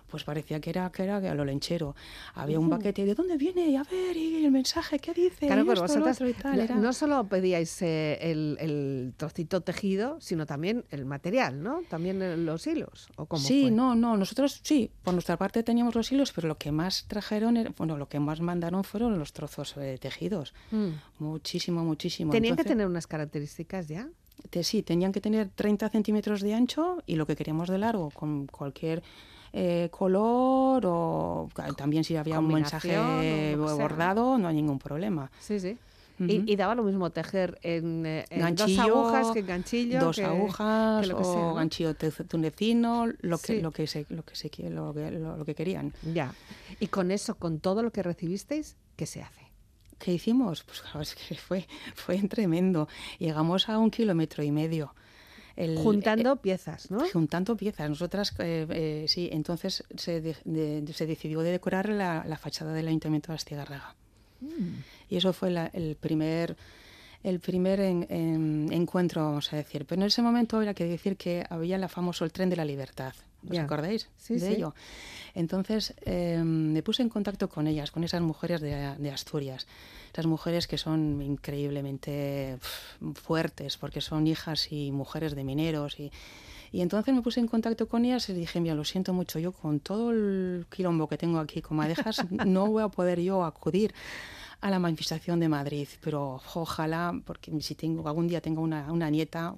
[0.10, 1.96] pues parecía que era, que era a lo lenchero.
[2.36, 3.68] Había un paquete, ¿de dónde viene?
[3.70, 5.48] Y a ver, y el mensaje, ¿qué dice?
[5.48, 10.18] Claro, pero lo vosotras y tal, era- no solo pedíais eh, el, el trocito tejido,
[10.22, 11.82] sino también el material, ¿no?
[11.90, 13.08] También eh, los hilos.
[13.18, 13.72] ¿o cómo Sí, fue?
[13.72, 17.58] no, no, nosotros sí, por nuestra parte teníamos los hilos, pero lo que más trajeron,
[17.58, 20.54] era- bueno, lo que más mandaron fueron los trozos eh, tejidos.
[20.72, 20.90] Mm.
[21.20, 22.32] Muchísimo, muchísimo.
[22.32, 24.08] Tenían que tener unas características ya.
[24.50, 28.12] te- sí, tenían que tener 30 centímetros de ancho y lo que queríamos de largo,
[28.12, 29.02] con cualquier
[29.58, 35.32] eh, color o también si había un mensaje bordado, no hay ningún problema.
[35.40, 35.78] Sí, sí.
[36.18, 40.00] Y, y daba lo mismo tejer en, eh, en dos agujas que en ganchillo.
[40.00, 41.54] dos que- agujas que lo que o sea, ¿no?
[41.56, 43.62] ganchillo tunecino, lo que, Sí.
[43.62, 45.94] lo que se, lo que se lo que, lo- lo que querían.
[46.14, 46.34] Ya.
[46.80, 49.42] Y con eso, con todo lo que recibisteis, ¿qué se hace?
[50.00, 50.64] ¿Qué hicimos?
[50.64, 52.88] Pues es que fue, fue tremendo.
[53.20, 54.94] Llegamos a un kilómetro y medio.
[55.56, 57.06] El- Juntando piezas, ¿no?
[57.06, 57.90] eh, juntando piezas.
[57.90, 62.74] Nosotras, eh, eh, sí, entonces se, de- de- se decidió de decorar la, la fachada
[62.74, 63.96] del Ayuntamiento de Astigarraga.
[64.42, 64.48] Mm.
[65.10, 66.58] Y eso fue la- el primer,
[67.24, 69.86] el primer en- en- encuentro, vamos a decir.
[69.86, 72.66] Pero en ese momento había que decir que había la famoso el tren de la
[72.66, 73.14] libertad.
[73.50, 73.64] ¿Os Ya.
[73.64, 74.54] acordáis Sí, de sí.
[74.56, 74.74] ello?
[75.34, 79.68] Entonces eh, me puse en contacto con ellas, con esas mujeres de, de Asturias.
[80.14, 82.58] Esas mujeres que son increíblemente
[83.16, 86.12] fuertes porque son hijas y mujeres de mineros y,
[86.72, 89.52] y entonces me puse en contacto con ellas y dije, mira, lo siento mucho, yo
[89.52, 93.94] con todo el quilombo que tengo aquí con madejas no voy a poder yo acudir
[94.62, 99.10] a la manifestación de Madrid, pero ojalá, porque si tengo algún día tengo una, una
[99.10, 99.56] nieta,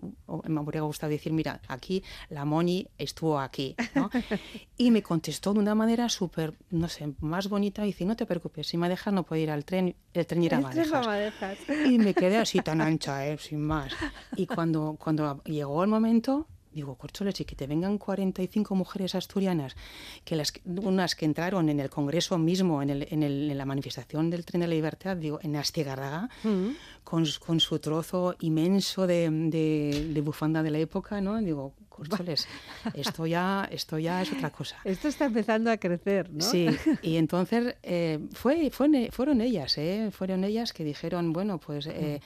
[0.48, 4.10] me habría gustado decir, mira, aquí la Moni estuvo aquí, ¿no?
[4.78, 8.26] Y me contestó de una manera súper, no sé, más bonita, y dice, no te
[8.26, 10.62] preocupes, si me dejas no puedo ir al tren, el tren irá a.
[10.62, 11.58] Madejas.
[11.86, 13.38] Y me quedé así tan ancha, ¿eh?
[13.38, 13.94] sin más.
[14.36, 19.76] Y cuando, cuando llegó el momento, Digo, corcholes, y que te vengan 45 mujeres asturianas,
[20.24, 23.66] que las unas que entraron en el Congreso mismo, en, el, en, el, en la
[23.66, 26.76] manifestación del Tren de la Libertad, digo, en Astigarraga, Mm.
[27.04, 31.38] con, con su trozo inmenso de, de, de bufanda de la época, ¿no?
[31.42, 32.48] Digo, corcholes,
[32.94, 34.78] esto ya, esto ya es otra cosa.
[34.84, 36.42] Esto está empezando a crecer, ¿no?
[36.42, 36.68] Sí,
[37.02, 40.10] y entonces eh, fue, fue, fueron ellas, ¿eh?
[40.12, 42.22] fueron ellas que dijeron, bueno, pues eh,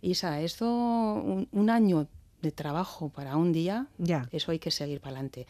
[0.00, 2.08] Isa, esto un, un, año
[2.42, 4.28] de trabajo para un día, ya.
[4.32, 5.46] eso hay que seguir para adelante.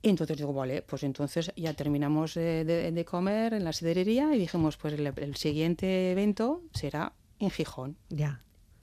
[0.00, 4.34] Y entonces digo, vale, pues entonces ya terminamos de, de, de comer en la siderería
[4.34, 7.96] y dijimos, pues el, el, siguiente evento será en Gijón.
[8.08, 8.42] Ya.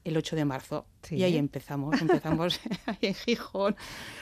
[0.10, 0.86] El 8 de marzo.
[1.04, 1.16] Sí.
[1.16, 3.76] Y ahí empezamos, empezamos ahí en Gijón.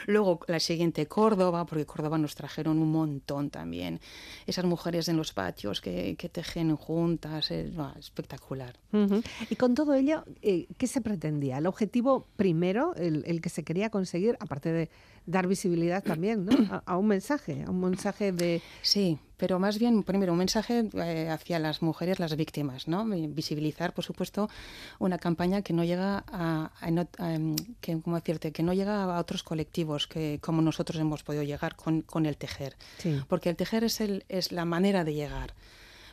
[0.06, 4.00] Luego la siguiente Córdoba, porque Córdoba nos trajeron un montón también.
[4.46, 8.78] Esas mujeres en los patios que, que tejen juntas, es bueno, espectacular.
[8.92, 9.24] Uh -huh.
[9.50, 11.58] Y con todo ello, eh, ¿qué se pretendía?
[11.58, 14.90] El objetivo primero, el, el, que se quería conseguir, aparte de
[15.26, 16.52] dar visibilidad también ¿no?
[16.74, 18.62] a, a, un mensaje, a un mensaje de...
[18.82, 23.04] Sí, pero más bien, primero, un mensaje eh, hacia las mujeres, las víctimas, ¿no?
[23.06, 24.50] Visibilizar, por supuesto,
[24.98, 27.38] una campaña que no llega a, a, a
[27.80, 28.52] que, ¿cómo decirte?
[28.52, 32.36] que no llega a otros colectivos que como nosotros hemos podido llegar con, con el
[32.36, 32.76] tejer.
[32.98, 33.22] Sí.
[33.28, 35.54] Porque el tejer es, el, es la manera de llegar.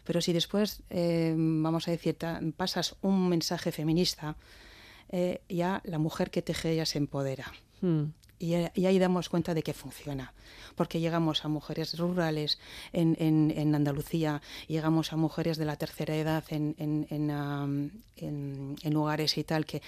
[0.03, 2.15] Pero si después, eh, vamos a decir,
[2.55, 4.35] pasas un mensaje feminista,
[5.09, 7.51] eh, ya la mujer que teje ya se empodera.
[7.81, 8.03] Mm.
[8.37, 10.33] Y, y, ahí damos cuenta de que funciona,
[10.75, 12.59] porque llegamos a mujeres rurales
[12.91, 18.93] en, en, en Andalucía, llegamos a mujeres de la tercera edad en, en, um, en
[18.93, 19.81] lugares y tal que,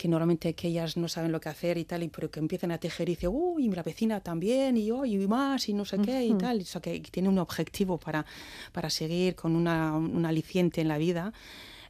[0.00, 2.70] que normalmente que ellas no saben lo que hacer y tal, y, pero que empiezan
[2.70, 5.98] a tejer y dicen, uy, la vecina también, y yo, y más, y no sé
[5.98, 8.24] qué, y tal, o sea, que, que tiene un objetivo para,
[8.72, 11.34] para seguir con una, un aliciente en la vida.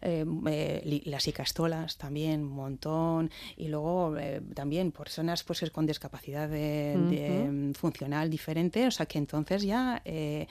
[0.02, 6.48] Eh, eh, las icastolas también un montón y luego eh, también personas pues con discapacidad
[6.48, 7.68] de, uh -huh.
[7.68, 10.46] de, funcional diferente o sea que entonces ya eh,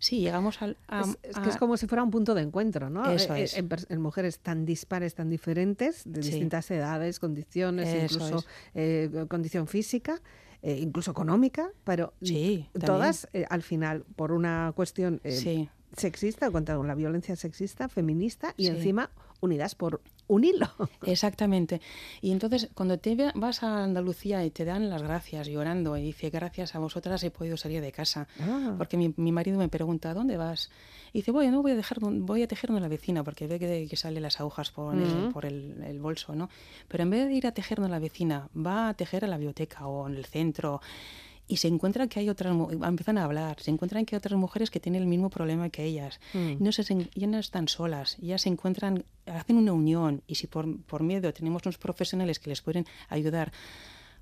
[0.00, 2.90] sí llegamos al, a, es, es, que es como si fuera un punto de encuentro
[2.90, 3.56] no eso es.
[3.56, 6.30] en, en, mujeres tan dispares tan diferentes de sí.
[6.30, 10.20] distintas edades condiciones eso incluso eh, condición física
[10.62, 15.70] eh, incluso económica, pero sí, todas eh, al final por una cuestión eh, sí.
[15.96, 18.68] Sexista, contra la violencia sexista, feminista y sí.
[18.70, 20.00] encima unidas por
[20.30, 20.68] un hilo.
[21.06, 21.80] Exactamente.
[22.20, 26.30] Y entonces cuando te vas a Andalucía y te dan las gracias llorando y dice
[26.30, 28.74] gracias a vosotras he podido salir de casa, ah.
[28.78, 30.70] porque mi, mi, marido me pregunta ¿dónde vas?
[31.12, 33.58] Y dice bueno no voy a dejar voy a tejer donde la vecina porque ve
[33.58, 35.02] que, que sale las agujas por, mm.
[35.02, 36.48] el, por el, el, bolso, ¿no?
[36.86, 39.36] Pero en vez de ir a tejer donde la vecina va a tejer a la
[39.36, 40.80] biblioteca o en el centro
[41.50, 44.70] y se encuentran que hay otras empiezan a hablar se encuentran que hay otras mujeres
[44.70, 46.20] que tienen el mismo problema que ellas.
[46.32, 46.62] Mm.
[46.62, 46.84] no se
[47.14, 51.32] ya no están solas ya se encuentran hacen una unión y si por, por miedo
[51.34, 53.52] tenemos unos profesionales que les pueden ayudar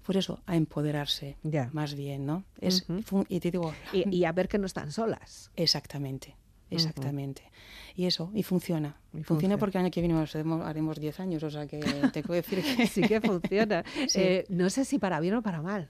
[0.07, 1.37] por eso a empoderarse
[1.73, 3.27] más bien no es uh -huh.
[3.29, 5.51] y te digo y, y, a ver que no están solas.
[5.55, 6.35] Exactamente
[6.71, 7.43] exactamente.
[7.45, 8.01] Uh -huh.
[8.01, 8.89] y eso y funciona.
[8.89, 10.15] Y funciona, funciona porque el año que viene
[10.65, 11.81] haremos 10 años o sea que
[12.13, 13.85] te puedo decir que sí que funciona.
[14.09, 14.21] Sí.
[14.21, 15.89] eh, no sé si para bien o para mal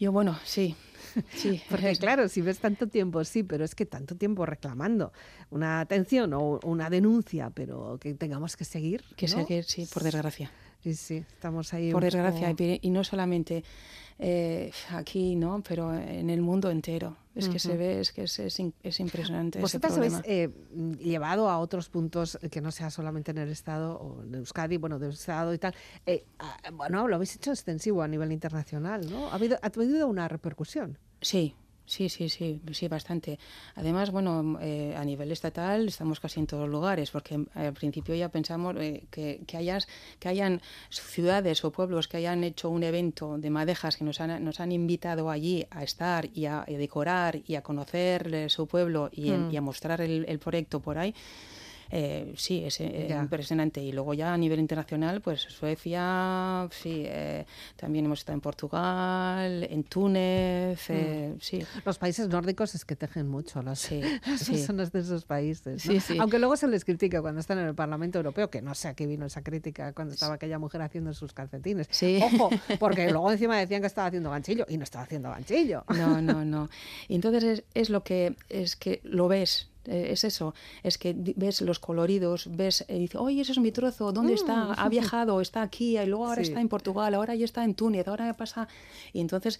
[0.00, 0.74] yo, bueno, sí.
[1.34, 5.12] Sí, porque claro, si ves tanto tiempo, sí, pero es que tanto tiempo reclamando
[5.50, 9.02] una atención o una denuncia, pero que tengamos que seguir.
[9.16, 9.38] Que ¿no?
[9.38, 10.52] seguir, sí, por desgracia.
[10.82, 11.92] Sí, sí, estamos ahí.
[11.92, 12.64] Por desgracia, poco...
[12.80, 13.62] y no solamente
[14.18, 15.62] eh, aquí, ¿no?
[15.66, 17.16] Pero en el mundo entero.
[17.34, 17.58] Es que uh -huh.
[17.58, 19.60] se ve, es que es, es, es impresionante.
[19.60, 20.50] Vosotras habéis eh,
[20.98, 24.98] llevado a otros puntos que no sea solamente en el Estado o en Euskadi, bueno,
[24.98, 25.74] del Estado y tal.
[26.06, 26.24] Eh,
[26.72, 29.28] bueno, lo habéis hecho extensivo a nivel internacional, ¿no?
[29.28, 30.98] ¿Ha habido, ha tenido una repercusión?
[31.20, 31.54] Sí,
[31.90, 33.36] Sí, sí, sí, sí, bastante.
[33.74, 38.14] Además, bueno, eh, a nivel estatal estamos casi en todos los lugares, porque al principio
[38.14, 39.88] ya pensamos eh, que, que, hayas,
[40.20, 44.44] que hayan ciudades o pueblos que hayan hecho un evento de madejas que nos han,
[44.44, 48.68] nos han invitado allí a estar y a, a decorar y a conocer eh, su
[48.68, 49.50] pueblo y, mm.
[49.50, 51.12] y a mostrar el, el proyecto por ahí.
[51.90, 53.82] Eh, sí, es eh, impresionante.
[53.82, 57.44] Y luego ya a nivel internacional, pues Suecia, sí, eh,
[57.76, 61.40] también hemos estado en Portugal, en Túnez, mm.
[61.40, 61.64] sí.
[61.84, 64.52] Los países nórdicos es que tejen mucho las, sí, las sí.
[64.52, 65.84] personas de esos países.
[65.84, 65.92] ¿no?
[65.92, 66.18] Sí, sí.
[66.18, 68.94] Aunque luego se les critica cuando están en el Parlamento Europeo, que no sé a
[68.94, 71.88] qué vino esa crítica cuando estaba aquella mujer haciendo sus calcetines.
[71.90, 72.20] Sí.
[72.22, 75.84] Ojo, porque luego encima decían que estaba haciendo ganchillo y no estaba haciendo ganchillo.
[75.88, 76.68] No, no, no.
[77.08, 81.14] Y entonces es, es lo que es que lo ves eh, es eso, es que
[81.36, 84.72] ves los coloridos, ves, eh, dice, oye, ese es mi trozo, ¿dónde está?
[84.72, 86.44] Ha viajado, está aquí, y luego ahora Mm.
[86.44, 86.50] Sí.
[86.50, 88.68] está en Portugal, ahora ya está en Túnez, ahora pasa...
[89.12, 89.58] Y entonces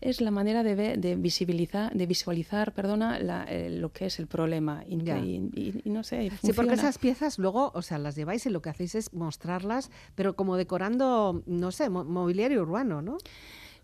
[0.00, 4.18] es la manera de, ver, de visibilizar, de visualizar, perdona, la, eh, lo que es
[4.18, 4.82] el problema.
[4.88, 8.44] Y, y- y- y no sé, Sí, porque esas piezas luego, o sea, las lleváis
[8.46, 13.18] y lo que hacéis es mostrarlas, pero como decorando, no sé, mo- mobiliario urbano, ¿no?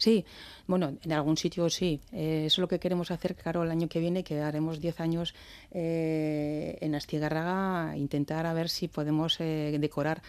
[0.03, 0.25] Sí,
[0.67, 2.01] bueno, en algún sitio sí.
[2.11, 4.99] Eh, eso es lo que queremos hacer, claro, el año que viene, que haremos 10
[4.99, 5.33] años
[5.71, 10.21] eh, en Astigarraga, intentar a ver si podemos eh, decorar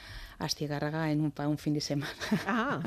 [0.45, 2.11] Astigarraga en un, para un fin de semana.
[2.45, 2.79] Ah.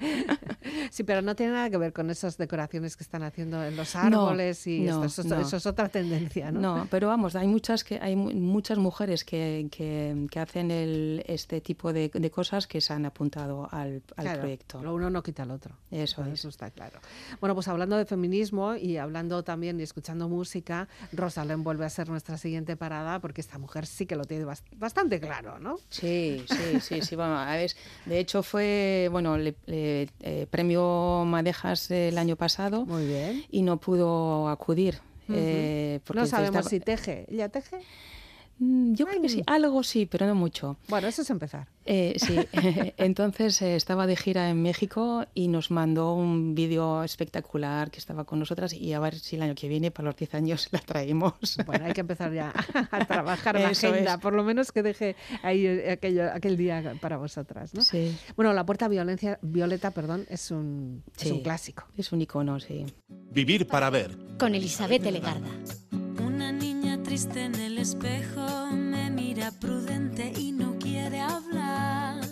[0.90, 3.94] sí, pero no tiene nada que ver con esas decoraciones que están haciendo en los
[3.94, 5.40] No, árboles y no, esto, eso, no.
[5.40, 6.60] eso es otra tendencia, ¿no?
[6.60, 11.22] No, pero vamos, hay muchas que hay mu- muchas mujeres que, que, que hacen el,
[11.26, 14.82] este tipo de, de cosas que se han apuntado al, al Claro, proyecto.
[14.82, 15.76] Lo uno no quita al otro.
[15.90, 16.34] Eso es.
[16.34, 17.00] Eso está claro.
[17.40, 22.08] Bueno, pues hablando de feminismo y hablando también y escuchando música, Rosalén vuelve a ser
[22.08, 25.76] nuestra siguiente parada porque esta mujer sí que lo tiene bast- bastante claro, ¿no?
[25.88, 27.16] Sí, sí, sí, sí.
[27.16, 27.70] Bueno, a ver,
[28.04, 33.44] de hecho fue, bueno, le- le- eh, premio Madejas el año pasado Muy bien.
[33.50, 34.98] y no pudo acudir.
[35.34, 37.24] eh, porque No sabemos estaba- si teje.
[37.30, 37.76] ¿Ella teje?
[38.62, 40.76] Mm, Yo creo que sí, algo sí, pero no mucho.
[40.88, 41.66] Bueno, eso es empezar.
[41.84, 42.36] Eh, sí,
[42.96, 48.22] entonces eh, estaba de gira en México y nos mandó un vídeo espectacular que estaba
[48.24, 50.78] con nosotras y a ver si el año que viene, para los 10 años, la
[50.78, 51.34] traemos.
[51.66, 52.52] Bueno, hay que empezar ya
[52.90, 54.20] a trabajar la agenda, es.
[54.20, 57.82] por lo menos que deje ahí eh, aquello, aquel día para vosotras, ¿no?
[57.82, 61.84] Sí, Bueno, La Puerta Violencia, Violeta perdón, es un, es un clásico.
[61.96, 62.86] es un icono, sí.
[63.32, 64.16] Vivir para ver.
[64.38, 65.48] con Elizabeth Legarda.
[67.12, 72.22] Triste en el espejo me mira prudente y no quiere hablar.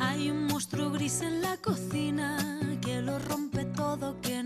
[0.00, 2.38] Hay un monstruo gris en la cocina
[2.80, 4.41] que lo rompe todo, que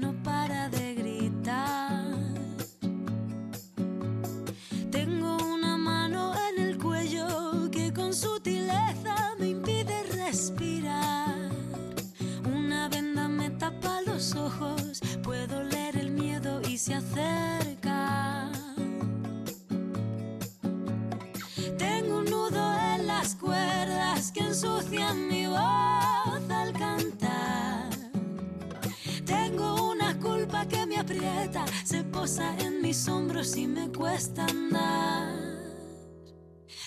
[31.84, 35.34] se posa en mis hombros y me cuesta andar.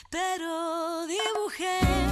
[0.10, 2.09] Pero dibujé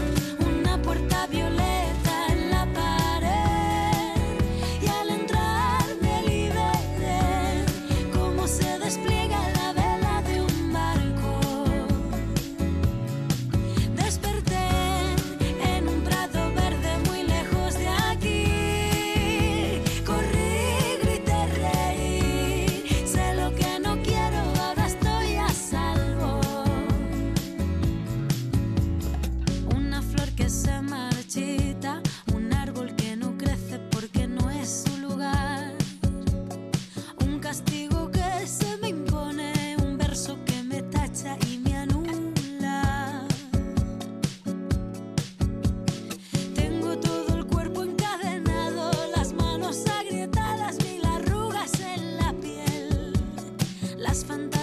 [54.18, 54.57] Las fantasmas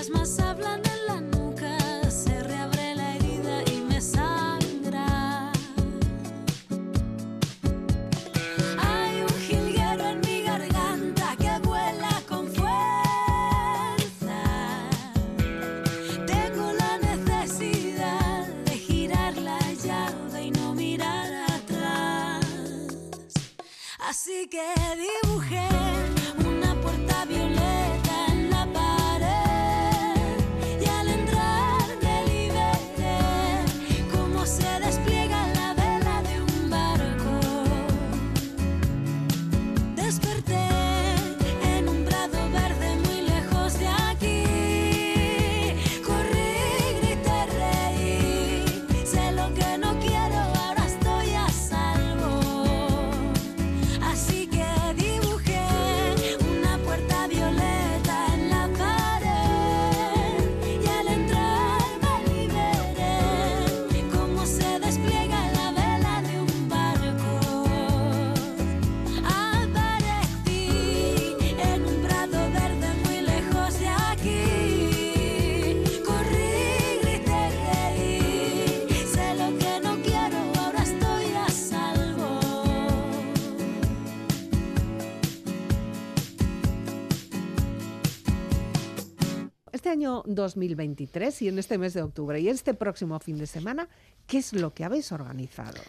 [90.14, 93.88] año 2023 y en este mes de octubre y este próximo fin de semana,
[94.26, 95.80] ¿qué es lo que habéis organizado?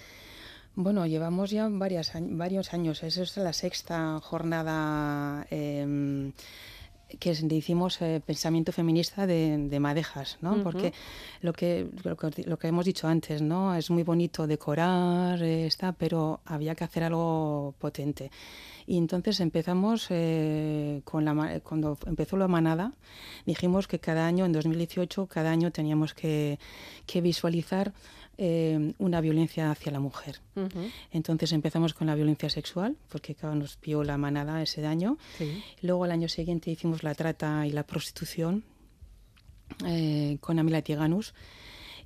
[0.76, 3.04] Bueno, llevamos ya varias, varios años.
[3.04, 6.34] Es la sexta jornada em,
[7.20, 10.64] que hicimos eh, pensamiento feminista de, madejas, ¿no?
[10.64, 10.94] Porque
[11.42, 13.76] lo que, lo que, hemos dicho antes, ¿no?
[13.76, 18.32] Es muy bonito decorar, eh, está, pero había que hacer algo potente.
[18.88, 22.94] Y entonces empezamos eh, con la cuando empezó la manada,
[23.46, 26.60] dijimos que cada año, en 2018, cada año teníamos que,
[27.06, 27.94] que visualizar
[28.38, 30.42] eh, una violencia hacia la mujer.
[31.12, 35.18] Entonces empezamos con la violencia sexual, porque nos vio la manada ese daño.
[35.82, 38.64] Luego al año siguiente hicimos la trata y la prostitución
[39.86, 41.34] eh, con Amila Tiganus.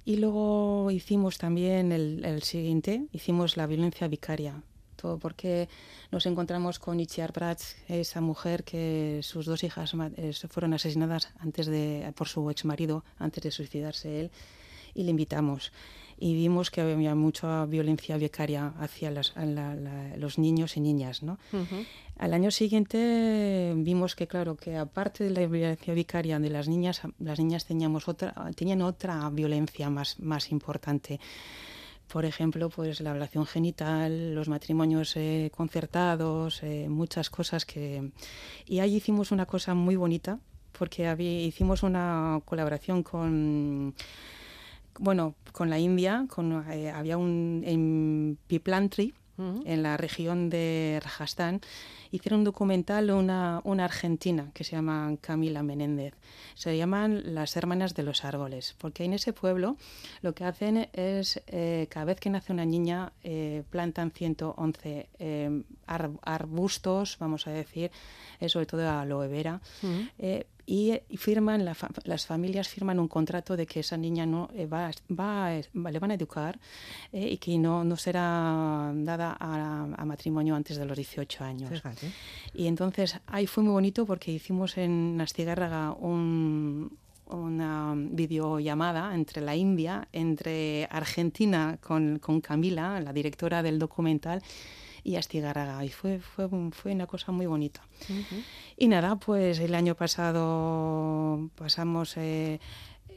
[0.06, 4.64] Y luego hicimos también el, siguiente, hicimos la violencia vicaria,
[4.96, 5.68] todo porque
[6.12, 11.68] nos encontramos con Itziar Prats, esa mujer que sus dos hijas eh, fueron asesinadas antes
[11.68, 14.32] de, por su ex marido, antes de suicidarse él,
[14.96, 15.72] y le invitamos
[16.20, 21.24] y vimos que había mucha violencia vicaria hacia los niños y niñas.
[21.24, 21.38] ¿no?
[22.18, 27.02] Al año siguiente vimos que, claro, que aparte de la violencia vicaria de las niñas,
[27.20, 31.20] las niñas teníamos otra, tenían otra violencia más, más importante
[32.10, 38.12] por ejemplo, pues la ablación genital, los matrimonios eh, concertados, eh, muchas cosas que...
[38.66, 40.40] Y ahí hicimos una cosa muy bonita,
[40.72, 43.94] porque hicimos una colaboración con
[45.00, 49.14] bueno, con la India, con, eh, había un en Piplantri,
[49.64, 51.62] en la región de Rajasthan,
[52.12, 56.14] hicieron un documental una, una argentina que se llama Camila Menéndez.
[56.55, 59.78] Se llaman Las Hermanas de los Árboles, porque en ese pueblo
[60.22, 65.10] lo que hacen es, eh, cada vez que nace una niña, eh, plantan 111
[66.24, 67.91] arbustos, vamos a decir,
[68.47, 69.62] sobre todo aloe vera,
[70.70, 75.49] y, firman las familias firman un contrato de que esa niña no eh, va, va,
[75.74, 76.60] le van a educar
[77.12, 81.72] eh, y que no, no será dada a, matrimonio antes de los 18 años.
[82.54, 86.97] Y entonces ahí fue muy bonito porque hicimos en Astigárraga un,
[87.30, 94.41] una videollamada entre la India, entre Argentina con, con Camila, la directora del documental,
[95.04, 95.84] y Astigarraga.
[95.86, 97.82] Y fue, fue, fue una cosa muy bonita.
[98.78, 102.60] Y nada, pues el año pasado pasamos eh,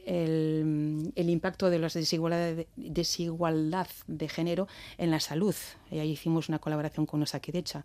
[0.05, 4.67] el, el, impacto de las desigualdades de, desigualdad de género
[4.97, 5.55] en la salud.
[5.91, 7.83] Y ahí hicimos una colaboración con Osakidecha.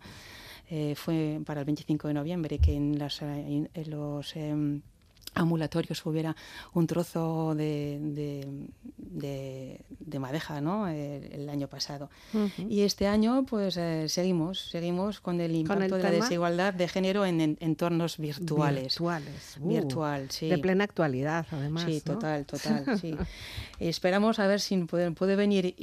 [0.71, 3.01] Eh, fue para el 25 de noviembre que en,
[3.73, 4.35] en los...
[5.35, 6.35] Ambulatorios hubiera
[6.73, 7.97] un trozo de,
[8.97, 10.87] de, de, madeja ¿no?
[10.87, 12.09] el, año pasado.
[12.57, 17.25] Y este año pues eh, seguimos, seguimos con el impacto de la desigualdad de género
[17.25, 18.83] en, entornos virtuales.
[18.83, 19.57] Virtuales.
[19.59, 20.49] Uh, Virtual, sí.
[20.49, 21.85] De plena actualidad, además.
[21.85, 23.15] Sí, total, total, sí.
[23.79, 25.75] Esperamos a ver si puede, puede venir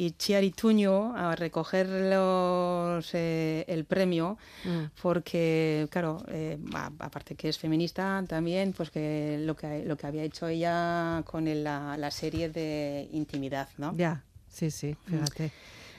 [0.56, 5.00] Tuño a recoger los, eh, el premio, mm.
[5.00, 6.58] porque, claro, eh,
[6.98, 11.44] aparte que es feminista también, pues que lo que, lo que había hecho ella con
[11.64, 13.94] la, la, serie de intimidad, ¿no?
[13.96, 15.52] Ya, sí, sí, fíjate.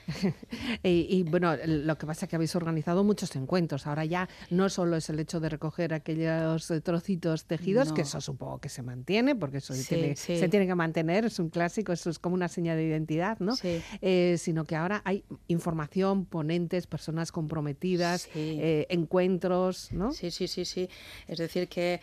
[0.84, 3.88] y, bueno, lo que pasa es que habéis organizado muchos encuentros.
[3.88, 8.22] Ahora ya no solo es el hecho de recoger aquellos eh, trocitos tejidos, que eso
[8.22, 12.20] supongo que se mantiene, porque eso se tiene que mantener, es un clásico, eso es
[12.20, 13.56] como una señal de identidad, ¿no?
[14.02, 20.12] Eh, sino que ahora hay información, ponentes, personas comprometidas, eh, encuentros, ¿no?
[20.14, 20.90] Sí, sí, sí, sí.
[21.28, 22.02] Es decir, que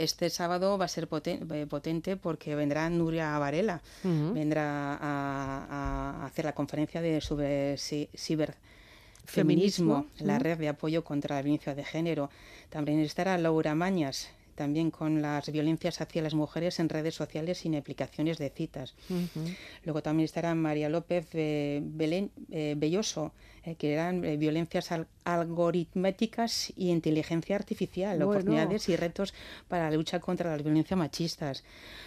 [0.00, 5.75] este sábado va a ser potente porque vendrá Nuria Varela, vendrá a a
[6.24, 12.30] hacer la conferencia de sobre ciberfeminismo, la red de apoyo contra la violencia de género.
[12.70, 17.76] También estará Laura Mañas, también con las violencias hacia las mujeres en redes sociales sin
[17.76, 18.94] aplicaciones de citas.
[19.84, 23.32] Luego también estará María López eh, Belén, eh, Belloso,
[23.66, 24.90] eh, que eran violencias
[25.24, 29.34] algoritméticas y inteligencia artificial, oportunidades y retos
[29.68, 31.64] para la lucha contra las violencias machistas.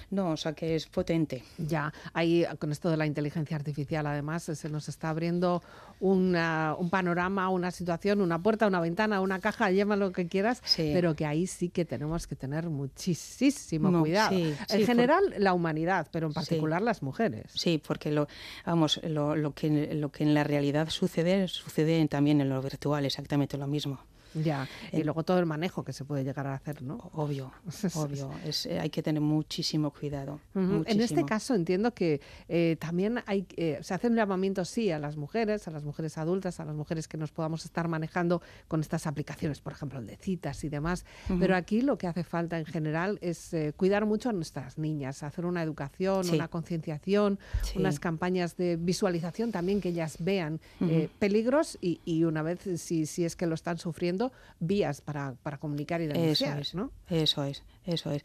[0.10, 1.44] No, o sea que es potente.
[1.58, 5.62] Ya, ahí con esto de la inteligencia artificial, además, se nos está abriendo
[6.00, 11.16] un panorama, una situación, una puerta, una ventana, una caja, llama lo que quieras, pero
[11.16, 14.36] que ahí sí que tenemos que tener muchísimo cuidado.
[14.36, 17.52] en general, la humanidad, pero en particular las mujeres.
[17.54, 18.28] Sí, porque lo,
[18.66, 23.06] vamos, lo, lo, que, lo que en la realidad sucede, sucede también en lo virtual,
[23.06, 24.00] exactamente lo mismo.
[24.34, 27.10] Ya, y Eh, luego todo el manejo que se puede llegar a hacer, ¿no?
[27.14, 27.52] Obvio,
[27.96, 28.30] obvio.
[28.46, 30.40] Es, eh, hay que tener muchísimo cuidado.
[30.56, 35.00] En este caso entiendo que eh, también hay, eh, se hace un llamamiento, sí, a
[35.00, 38.82] las mujeres, a las mujeres adultas, a las mujeres que nos podamos estar manejando con
[38.82, 41.06] estas aplicaciones, por ejemplo, el de citas y demás.
[41.40, 45.24] Pero aquí lo que hace falta en general es eh, cuidar mucho a nuestras niñas,
[45.24, 46.36] hacer una educación, Sí.
[46.36, 47.78] una concienciación, Sí.
[47.80, 53.06] unas campañas de visualización también que ellas vean eh, peligros y, y una vez, si,
[53.06, 54.19] si es que lo están sufriendo,
[54.60, 56.92] vías para, para comunicar y Eso denunciar, es, ¿no?
[57.10, 58.24] eso es, eso es.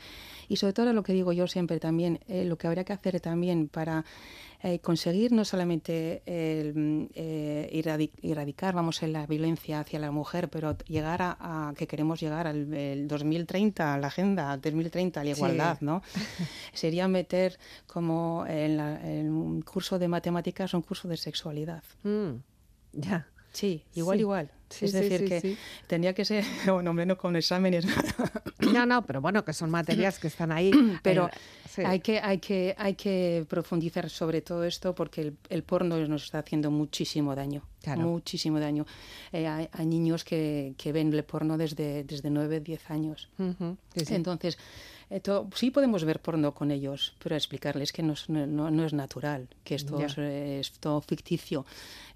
[0.48, 3.20] Y sobre todo lo que digo yo siempre también, eh, lo que habría que hacer
[3.20, 4.04] también para
[4.62, 10.48] eh, conseguir no solamente el, eh, erradi- erradicar, vamos, en la violencia hacia la mujer,
[10.48, 11.36] pero llegar a,
[11.68, 15.38] a que queremos llegar al el 2030, a la agenda 2030, a la Sí.
[15.38, 16.02] igualdad, ¿no?
[16.72, 21.82] Sería meter como en, la- en un curso de matemáticas un curso de sexualidad.
[22.02, 22.36] Mm,
[22.92, 23.28] ya.
[23.54, 24.20] Sí, igual, Sí.
[24.20, 24.50] igual.
[24.68, 27.86] Sí, es sí, decir, que tendría que ser, bueno, menos con exámenes,
[28.72, 30.72] No, no, pero bueno, que son materias que están ahí.
[31.02, 31.30] pero
[31.84, 36.24] hay, que, hay, que, hay que profundizar sobre todo esto porque el, el porno nos
[36.24, 37.62] está haciendo muchísimo daño.
[37.82, 38.02] Claro.
[38.02, 38.84] Muchísimo daño.
[39.32, 43.28] Eh, hay, hay niños que, que ven el porno desde, desde 9, 10 años.
[43.94, 44.58] Entonces,
[45.16, 48.92] esto, sí podemos ver porno con ellos, pero explicarles que no es, no, no es
[48.92, 51.64] natural, que esto es, es todo ficticio,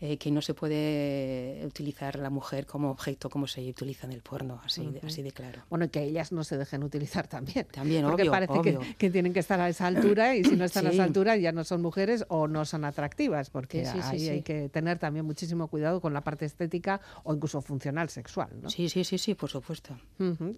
[0.01, 4.23] eh, que no se puede utilizar la mujer como objeto como se utiliza en el
[4.23, 5.63] porno, así, de, así de claro.
[5.71, 7.67] Bueno, y que ellas no se dejen utilizar también.
[7.71, 8.81] También, Porque obvio, parece obvio.
[8.81, 11.37] Que, que tienen que estar a esa altura y si no están a esa altura
[11.37, 14.69] ya no son mujeres o no son atractivas, porque Sí, sí, sí, ahí hay que
[14.69, 18.49] tener también muchísimo cuidado con la parte estética o incluso funcional sexual.
[18.61, 18.71] ¿no?
[18.71, 19.97] Sí, sí, sí, sí, por supuesto.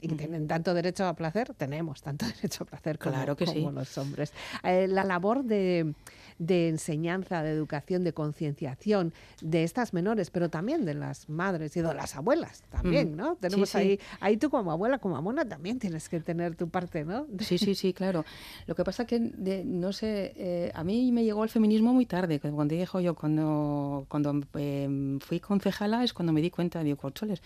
[0.00, 3.46] Y que tienen tanto derecho a placer, tenemos tanto derecho a placer como, Claro que
[3.46, 3.54] sí.
[3.54, 4.32] como los hombres.
[4.62, 5.94] Eh, la labor de,
[6.40, 9.12] de enseñanza, de educación, de concienciación
[9.42, 13.16] de estas menores, pero también de las madres y de las abuelas también, Ujú.
[13.16, 13.36] ¿no?
[13.36, 13.76] Tenemos sí.
[13.78, 17.26] ahí, ahí tú como abuela, como mona, también tienes que tener tu parte, ¿no?
[17.40, 18.24] Sí, sí, sí, claro.
[18.66, 22.06] Lo que pasa que, de- no sé, eh, a mí me llegó el feminismo muy
[22.06, 22.40] tarde.
[22.40, 26.96] cu- Cuando dijo yo, cuando, cuando eh, fui concejala es cuando me di cuenta, digo,
[26.96, 27.42] corcholes,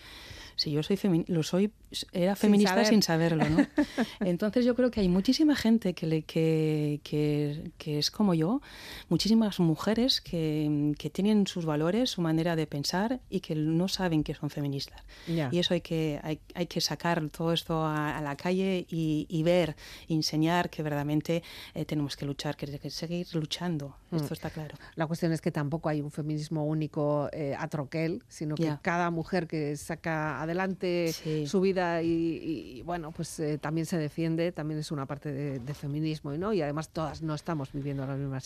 [0.55, 1.69] si yo soy lo soy,
[2.13, 2.85] era feminista saber.
[2.87, 3.57] sin, saberlo, ¿no?
[4.21, 8.61] Entonces yo creo que hay muchísima gente que, le, que, que, que es como yo,
[9.09, 14.23] muchísimas mujeres que, que tienen sus valores, su manera de pensar y que no saben
[14.23, 15.03] que son feministas.
[15.27, 19.25] Y eso hay que, hay, hay que sacar todo esto a, a la calle y,
[19.29, 19.75] y ver,
[20.07, 23.95] enseñar que verdaderamente eh, tenemos que luchar, que, que seguir luchando.
[24.11, 24.15] Mm.
[24.17, 24.75] Esto está claro.
[24.95, 29.09] La cuestión es que tampoco hay un feminismo único eh, a troquel, sino que cada
[29.11, 31.47] mujer que saca adelante Sí.
[31.47, 35.59] su vida y, y, bueno, pues eh, también se defiende, también es una parte de,
[35.59, 36.53] de feminismo, ¿no?
[36.53, 38.43] Y además todas no estamos viviendo las mismas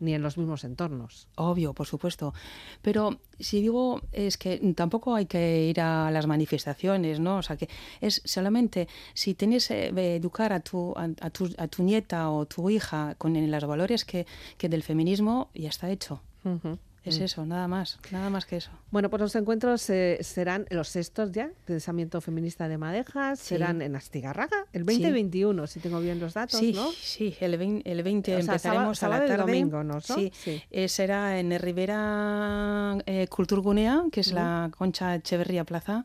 [0.00, 1.28] ni en los mismos entornos.
[1.36, 2.34] Obvio, por supuesto.
[2.82, 7.38] Pero si digo, es que tampoco hay que ir a las manifestaciones, ¿no?
[7.38, 7.68] O sea, que
[8.00, 12.46] es solamente si tienes que educar a tu, a, a tu, a tu nieta o
[12.46, 14.26] tu hija con los valores que,
[14.58, 16.20] que del feminismo, ya está hecho.
[16.44, 16.78] Ujú.
[17.04, 18.70] Es eso, nada más, nada más que eso.
[18.92, 23.46] Bueno, pues los encuentros eh, serán los sextos ya, pensamiento feminista de Madejas, Sí.
[23.56, 25.12] serán en Astigarraga, el 20 y Sí.
[25.12, 26.90] 21, si tengo bien los datos, Sí, ¿no?
[26.92, 29.52] sí, el 20, el 20 O sea, empezaremos sábado- a la tarde.
[29.52, 30.00] domingo, ¿no?
[30.00, 30.62] Sí, Sí.
[30.70, 36.04] eh, será en el Rivera eh, Culturgunea, que es la Concha Echeverría Plaza.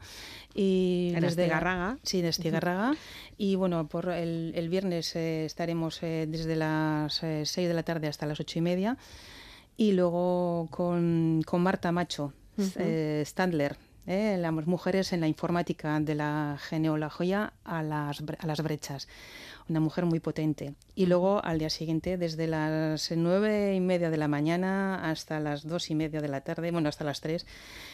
[0.55, 1.97] Y En desde Astigarraga.
[2.01, 2.95] Sí, de Astigarraga.
[3.37, 7.83] Y bueno, por el, el viernes eh, estaremos eh, desde las eh, 6 de la
[7.83, 8.97] tarde hasta las 8 y media.
[9.77, 16.15] Y luego con, con Marta Macho, eh, Standler, eh, las mujeres en la informática de
[16.15, 19.07] la genealogía a las, a las brechas.
[19.69, 20.73] Una mujer muy potente.
[20.95, 25.67] Y luego al día siguiente, desde las nueve y media de la mañana hasta las
[25.67, 27.45] dos y media de la tarde, bueno, hasta las tres,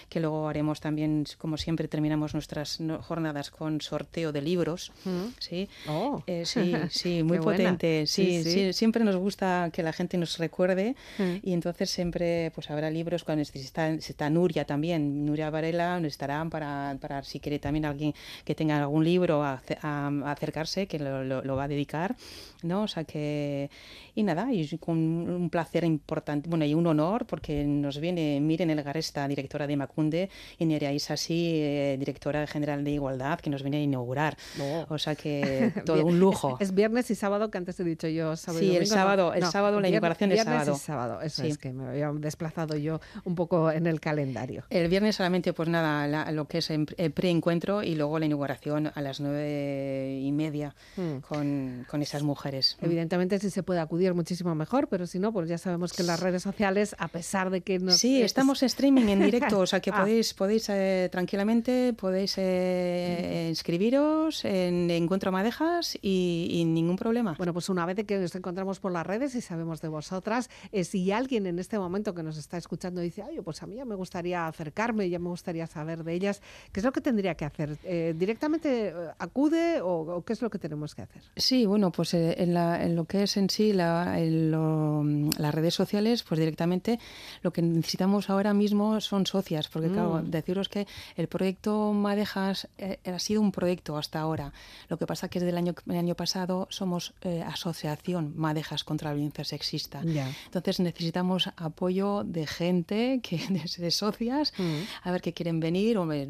[0.08, 4.92] que luego haremos también, como siempre, terminamos nuestras jornadas con sorteo de libros.
[5.40, 5.68] ¿sí?
[5.90, 6.24] Oh.
[6.28, 7.58] Eh, sí, sí, muy Qué buena.
[7.64, 8.06] potente.
[8.08, 8.52] Sí, Sí, sí.
[8.52, 11.36] sí, siempre nos gusta que la gente nos recuerde Mm.
[11.44, 16.98] y entonces siempre pues habrá libros cuando está, está Nuria también, Nuria Varela estarán para,
[17.02, 18.14] para si quiere también alguien
[18.46, 21.68] que tenga algún libro a, ace- a- a acercarse que lo, lo- lo va a
[21.68, 22.16] dedicar,
[22.62, 22.84] ¿no?
[22.84, 23.70] O sea que
[24.16, 28.70] y nada, y con un placer importante, bueno, y un honor porque nos viene Miren
[28.70, 33.78] Elgaresta, directora de Macunde, y Nerea Isasi, eh, directora general de Igualdad, que nos viene
[33.78, 34.38] a inaugurar.
[34.62, 34.86] Oh.
[34.90, 36.58] O sea que todo un lujo.
[36.60, 39.34] Es, es viernes y sábado, que antes he dicho yo sábado y Sí, el sábado-
[39.34, 40.76] el No, sábado la inauguración es viernes sábado.
[40.76, 41.48] y sábado, eso Sí.
[41.50, 44.64] es que me había desplazado yo un poco en el calendario.
[44.70, 48.92] El viernes solamente, pues nada, la- lo que es el preencuentro y luego la inauguración
[48.94, 51.18] a las nueve y media Mm.
[51.28, 52.78] con con, con esas mujeres.
[52.82, 56.20] Evidentemente, si se puede acudir muchísimo mejor, pero si no, pues ya sabemos que las
[56.20, 57.98] redes sociales, a pesar de que nos...
[57.98, 60.00] Sí, es- estamos en streaming, en directo, o sea que Ah.
[60.02, 67.36] podéis, podéis eh, tranquilamente, podéis eh, inscribiros en Encuentro Madejas y, y ningún problema.
[67.38, 70.84] Bueno, pues una vez que nos encontramos por las redes y sabemos de vosotras, eh,
[70.84, 73.86] si alguien en este momento que nos está escuchando dice, oye, pues a mí ya
[73.86, 76.42] me gustaría acercarme, ya me gustaría saber de ellas,
[76.72, 77.78] ¿qué es lo que tendría que hacer?
[78.18, 79.88] ¿Directamente acude o,
[80.18, 81.22] o qué es lo que tenemos que hacer?
[81.44, 85.04] Sí, bueno, pues eh, en, la- en lo que es en sí la- en lo-
[85.38, 87.00] las redes sociales, pues directamente
[87.42, 90.32] lo que necesitamos ahora mismo son socias, porque claro, Mm.
[90.32, 90.88] deciros que
[91.18, 94.54] el proyecto Madejas eh, ha sido un proyecto hasta ahora.
[94.88, 99.10] Lo que pasa que desde el año, el año pasado somos eh, asociación Madejas contra
[99.10, 100.02] la violencia sexista.
[100.06, 100.32] Ya.
[100.46, 105.08] Entonces necesitamos apoyo de gente, que de, de socias, Mm.
[105.08, 106.28] a ver que quieren venir, o me-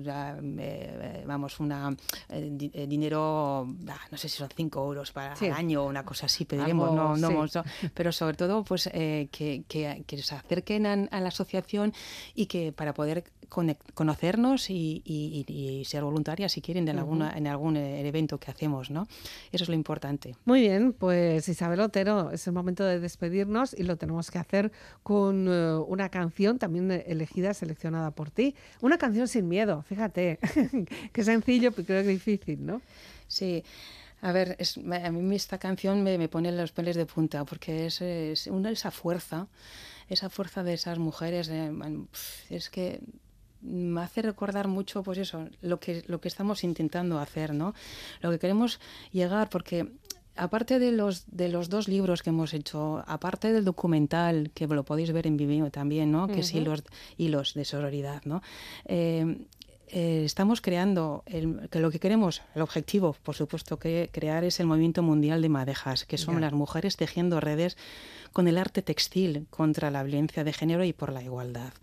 [1.27, 1.95] vamos, una
[2.29, 5.45] eh, di- eh, dinero, ah, no sé si son 5 euros para Sí.
[5.45, 7.57] el año o una cosa así, pediremos, Algo, no, no, sí.
[7.57, 7.63] no.
[7.93, 11.93] pero sobre todo pues eh, que, que- que se acerquen a, a la asociación
[12.35, 13.23] y que para poder
[13.93, 18.89] conocernos y, y- ser voluntarias si quieren en, alguna, en algún eh, evento que hacemos,
[18.89, 19.07] ¿no?
[19.51, 20.35] Eso es lo importante.
[20.45, 24.71] Muy bien, pues Isabel Otero, es el momento de despedirnos y lo tenemos que hacer
[25.03, 28.55] con eh, una canción también elegida, seleccionada por ti.
[28.81, 30.39] Una canción sin miedo, fíjate,
[31.13, 32.81] qué sencillo, pero creo que difícil, ¿no?
[33.27, 33.63] Sí.
[34.23, 37.87] A ver, es- a mí esta canción me, me pone los pelos de punta porque
[37.87, 39.47] es, es una esa fuerza,
[40.07, 41.71] esa fuerza de esas mujeres, eh,
[42.49, 43.01] es que
[43.61, 47.73] me hace recordar mucho, pues eso, lo que lo que estamos intentando hacer, ¿no?
[48.21, 48.79] Lo que queremos
[49.11, 49.91] llegar, porque
[50.37, 54.83] aparte de los de los dos libros que hemos hecho, aparte del documental que lo
[54.85, 56.27] podéis ver en Vimeo también, ¿no?
[56.27, 56.59] Que es Ujú.
[56.59, 56.83] hilos
[57.17, 58.41] hilos de sororidad, ¿no?
[58.85, 59.47] Eh,
[59.95, 64.59] eh, estamos creando el, que lo que queremos, el objetivo, por supuesto, que crear es
[64.59, 67.77] el movimiento mundial de madejas, que son las mujeres tejiendo redes
[68.31, 71.73] con el arte textil contra la violencia de género y por la igualdad.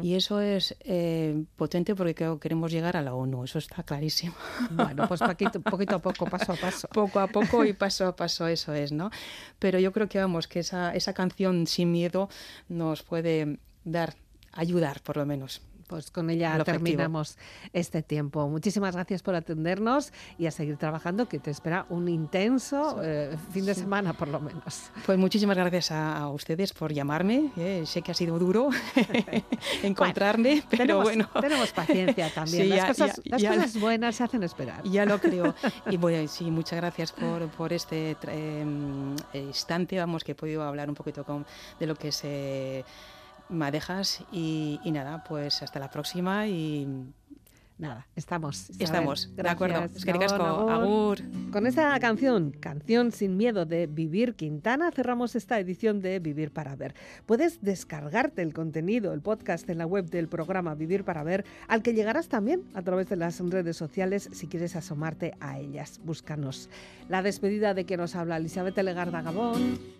[0.00, 3.82] Y eso es eh, potente porque creo que queremos llegar a la ONU, eso está
[3.82, 4.34] clarísimo.
[4.70, 6.88] Bueno, pues poquito, poquito a poco, paso a paso.
[6.94, 9.10] Poco a poco y paso a paso, eso es, ¿no?
[9.58, 12.30] Pero yo creo que vamos, que esa, esa canción sin miedo
[12.70, 14.14] nos puede dar,
[14.52, 15.60] ayudar por lo menos.
[15.90, 17.36] Pues con ella terminamos
[17.72, 18.48] este tiempo.
[18.48, 23.66] Muchísimas gracias por atendernos y a seguir trabajando, que te espera un intenso eh, fin
[23.66, 24.90] de semana, por lo menos.
[25.04, 27.50] Pues muchísimas gracias a, a ustedes por llamarme.
[27.56, 28.70] eh, sé que ha sido duro
[29.82, 31.28] encontrarme, pero tenemos, bueno.
[31.40, 32.62] tenemos paciencia también.
[32.64, 34.82] Sí, las ya- cosas, ya- las ya- cosas buenas se hacen esperar.
[34.84, 35.54] Ya lo creo.
[35.90, 40.88] Y bueno, sí, muchas gracias por, por este em, instante, vamos, que he podido hablar
[40.88, 41.44] un poquito con,
[41.80, 42.84] de lo que es eh,
[43.50, 44.24] Madejas.
[44.32, 47.12] Y, y nada, pues hasta la próxima y
[47.80, 48.68] Nada, estamos.
[48.68, 48.84] Isabel.
[48.84, 49.36] estamos.
[49.36, 49.76] De acuerdo.
[49.78, 50.00] Gracias.
[50.00, 50.12] Es que.
[50.12, 51.18] Gabón, Agur.
[51.50, 56.76] Con esta canción, Canción sin miedo de Vivir Quintana, cerramos esta edición de Vivir para
[56.76, 56.94] Ver.
[57.24, 61.82] Puedes descargarte el contenido, el podcast en la web del programa Vivir para Ver, al
[61.82, 66.02] que llegarás también a través de las redes sociales si quieres asomarte a ellas.
[66.04, 66.68] Búscanos.
[67.08, 69.99] La despedida de que nos habla Elizabeth Legarda Gabón.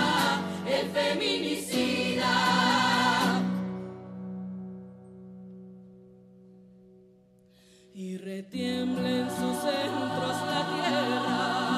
[0.81, 2.33] el feminicida.
[7.93, 11.70] Y retiemble en sus centros la tierra